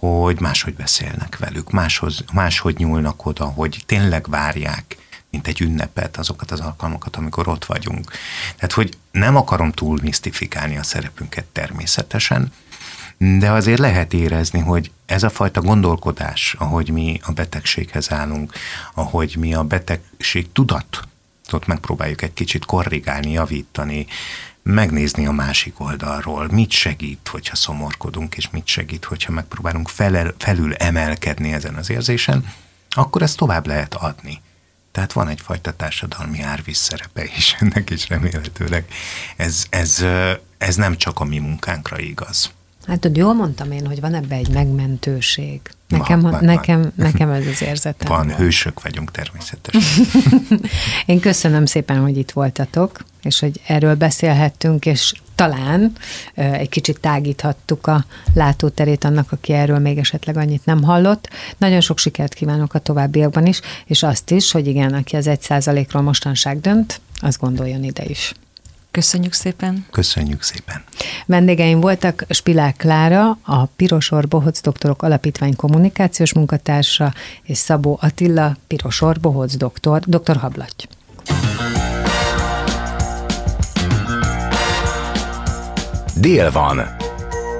hogy 0.05 0.41
máshogy 0.41 0.75
beszélnek 0.75 1.39
velük, 1.39 1.71
máshoz, 1.71 2.25
máshogy 2.33 2.77
nyúlnak 2.79 3.27
oda, 3.27 3.45
hogy 3.45 3.83
tényleg 3.87 4.29
várják, 4.29 4.97
mint 5.31 5.47
egy 5.47 5.61
ünnepet 5.61 6.17
azokat 6.17 6.51
az 6.51 6.61
alkalmakat, 6.61 7.17
amikor 7.17 7.49
ott 7.49 7.65
vagyunk. 7.65 8.11
Tehát, 8.55 8.73
hogy 8.73 8.99
nem 9.11 9.37
akarom 9.37 9.73
túl 9.73 9.99
misztifikálni 10.03 10.77
a 10.77 10.83
szerepünket 10.83 11.45
természetesen, 11.45 12.53
de 13.19 13.51
azért 13.51 13.79
lehet 13.79 14.13
érezni, 14.13 14.61
hogy 14.61 14.91
ez 15.07 15.23
a 15.23 15.31
fajta 15.31 15.61
gondolkodás, 15.61 16.55
ahogy 16.59 16.91
mi 16.91 17.21
a 17.23 17.33
betegséghez 17.33 18.13
állunk, 18.13 18.53
ahogy 18.95 19.37
mi 19.39 19.55
a 19.55 19.63
betegség 19.63 20.53
tudatot 20.53 21.67
megpróbáljuk 21.67 22.23
egy 22.23 22.33
kicsit 22.33 22.65
korrigálni, 22.65 23.31
javítani, 23.33 24.07
megnézni 24.65 25.27
a 25.27 25.33
másik 25.33 25.81
oldalról, 25.81 26.49
mit 26.51 26.71
segít, 26.71 27.29
hogyha 27.29 27.57
szomorkodunk, 27.57 28.37
és 28.37 28.51
mit 28.51 28.67
segít, 28.67 29.05
hogyha 29.05 29.33
megpróbálunk 29.33 29.89
felel, 29.89 30.35
felül 30.39 30.75
emelkedni 30.75 31.53
ezen 31.53 31.75
az 31.75 31.91
érzésen, 31.91 32.53
akkor 32.91 33.23
ezt 33.23 33.37
tovább 33.37 33.67
lehet 33.67 33.95
adni. 33.95 34.41
Tehát 34.93 35.13
van 35.13 35.29
egyfajta 35.29 35.73
társadalmi 35.73 36.41
árvíz 36.43 36.77
szerepe 36.77 37.25
is, 37.25 37.57
ennek 37.61 37.91
is 37.91 38.09
remélhetőleg. 38.09 38.87
Ez, 39.37 39.65
ez, 39.71 40.05
ez 40.59 40.77
nem 40.77 40.97
csak 40.97 41.21
a 41.21 41.25
mi 41.25 41.39
munkánkra 41.39 41.99
igaz. 41.99 42.51
Hát 42.87 43.01
tudod, 43.01 43.17
jól 43.17 43.35
mondtam 43.35 43.71
én, 43.71 43.87
hogy 43.87 44.01
van 44.01 44.15
ebbe 44.15 44.35
egy 44.35 44.49
megmentőség. 44.49 45.61
Nekem, 45.89 46.21
van, 46.21 46.31
van, 46.31 46.45
nekem, 46.45 46.81
van. 46.81 46.93
nekem 46.97 47.31
ez 47.31 47.47
az 47.47 47.63
érzetem. 47.63 48.09
Van, 48.17 48.27
van, 48.27 48.37
hősök 48.37 48.83
vagyunk 48.83 49.11
természetesen. 49.11 50.05
én 51.07 51.21
köszönöm 51.21 51.67
szépen, 51.67 52.01
hogy 52.01 52.17
itt 52.17 52.31
voltatok, 52.31 53.05
és 53.23 53.41
hogy 53.41 53.61
erről 53.67 53.95
beszélhettünk, 53.95 54.87
és 54.87 55.13
talán 55.35 55.93
egy 56.35 56.69
kicsit 56.69 57.01
tágíthattuk 57.01 57.87
a 57.87 58.05
látóterét 58.35 59.05
annak, 59.05 59.33
aki 59.33 59.53
erről 59.53 59.79
még 59.79 59.99
esetleg 59.99 60.37
annyit 60.37 60.65
nem 60.65 60.83
hallott. 60.83 61.29
Nagyon 61.57 61.81
sok 61.81 61.99
sikert 61.99 62.35
kívánok 62.35 62.75
a 62.75 62.79
továbbiakban 62.79 63.47
is, 63.47 63.61
és 63.85 64.03
azt 64.03 64.31
is, 64.31 64.53
hogy 64.53 64.67
igen, 64.67 64.93
aki 64.93 65.17
az 65.17 65.27
egy 65.27 65.41
százalékról 65.41 66.03
mostanság 66.03 66.61
dönt, 66.61 67.01
az 67.21 67.37
gondoljon 67.37 67.85
ide 67.85 68.05
is. 68.05 68.35
Köszönjük 68.95 69.33
szépen. 69.33 69.87
Köszönjük 69.91 70.43
szépen. 70.43 70.83
Vendégeim 71.27 71.81
voltak 71.81 72.25
Spilák 72.29 72.77
Klára, 72.77 73.39
a 73.43 73.65
Pirosor 73.77 74.29
Bohoc 74.29 74.61
Doktorok 74.61 75.03
Alapítvány 75.03 75.57
kommunikációs 75.57 76.33
munkatársa, 76.33 77.13
és 77.43 77.59
Szabó 77.59 77.99
Attila, 78.03 78.57
Pirosor 78.67 79.21
Bohoc 79.21 79.57
Doktor, 79.57 80.01
Doktor 80.01 80.37
Hablaty. 80.37 80.89
Dél 86.17 86.51
van. 86.51 86.81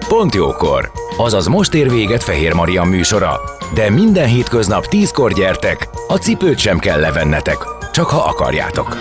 Pont 0.09 0.35
jókor. 0.35 0.93
Azaz 1.17 1.47
most 1.47 1.75
ér 1.75 1.91
véget 1.91 2.23
Fehér 2.23 2.53
Maria 2.53 2.85
műsora. 2.85 3.41
De 3.75 3.91
minden 3.91 4.27
hétköznap 4.27 4.87
tízkor 4.87 5.33
gyertek, 5.33 5.89
a 6.09 6.17
cipőt 6.17 6.59
sem 6.59 6.79
kell 6.79 7.01
levennetek, 7.01 7.59
csak 7.93 8.07
ha 8.07 8.25
akarjátok. 8.25 8.97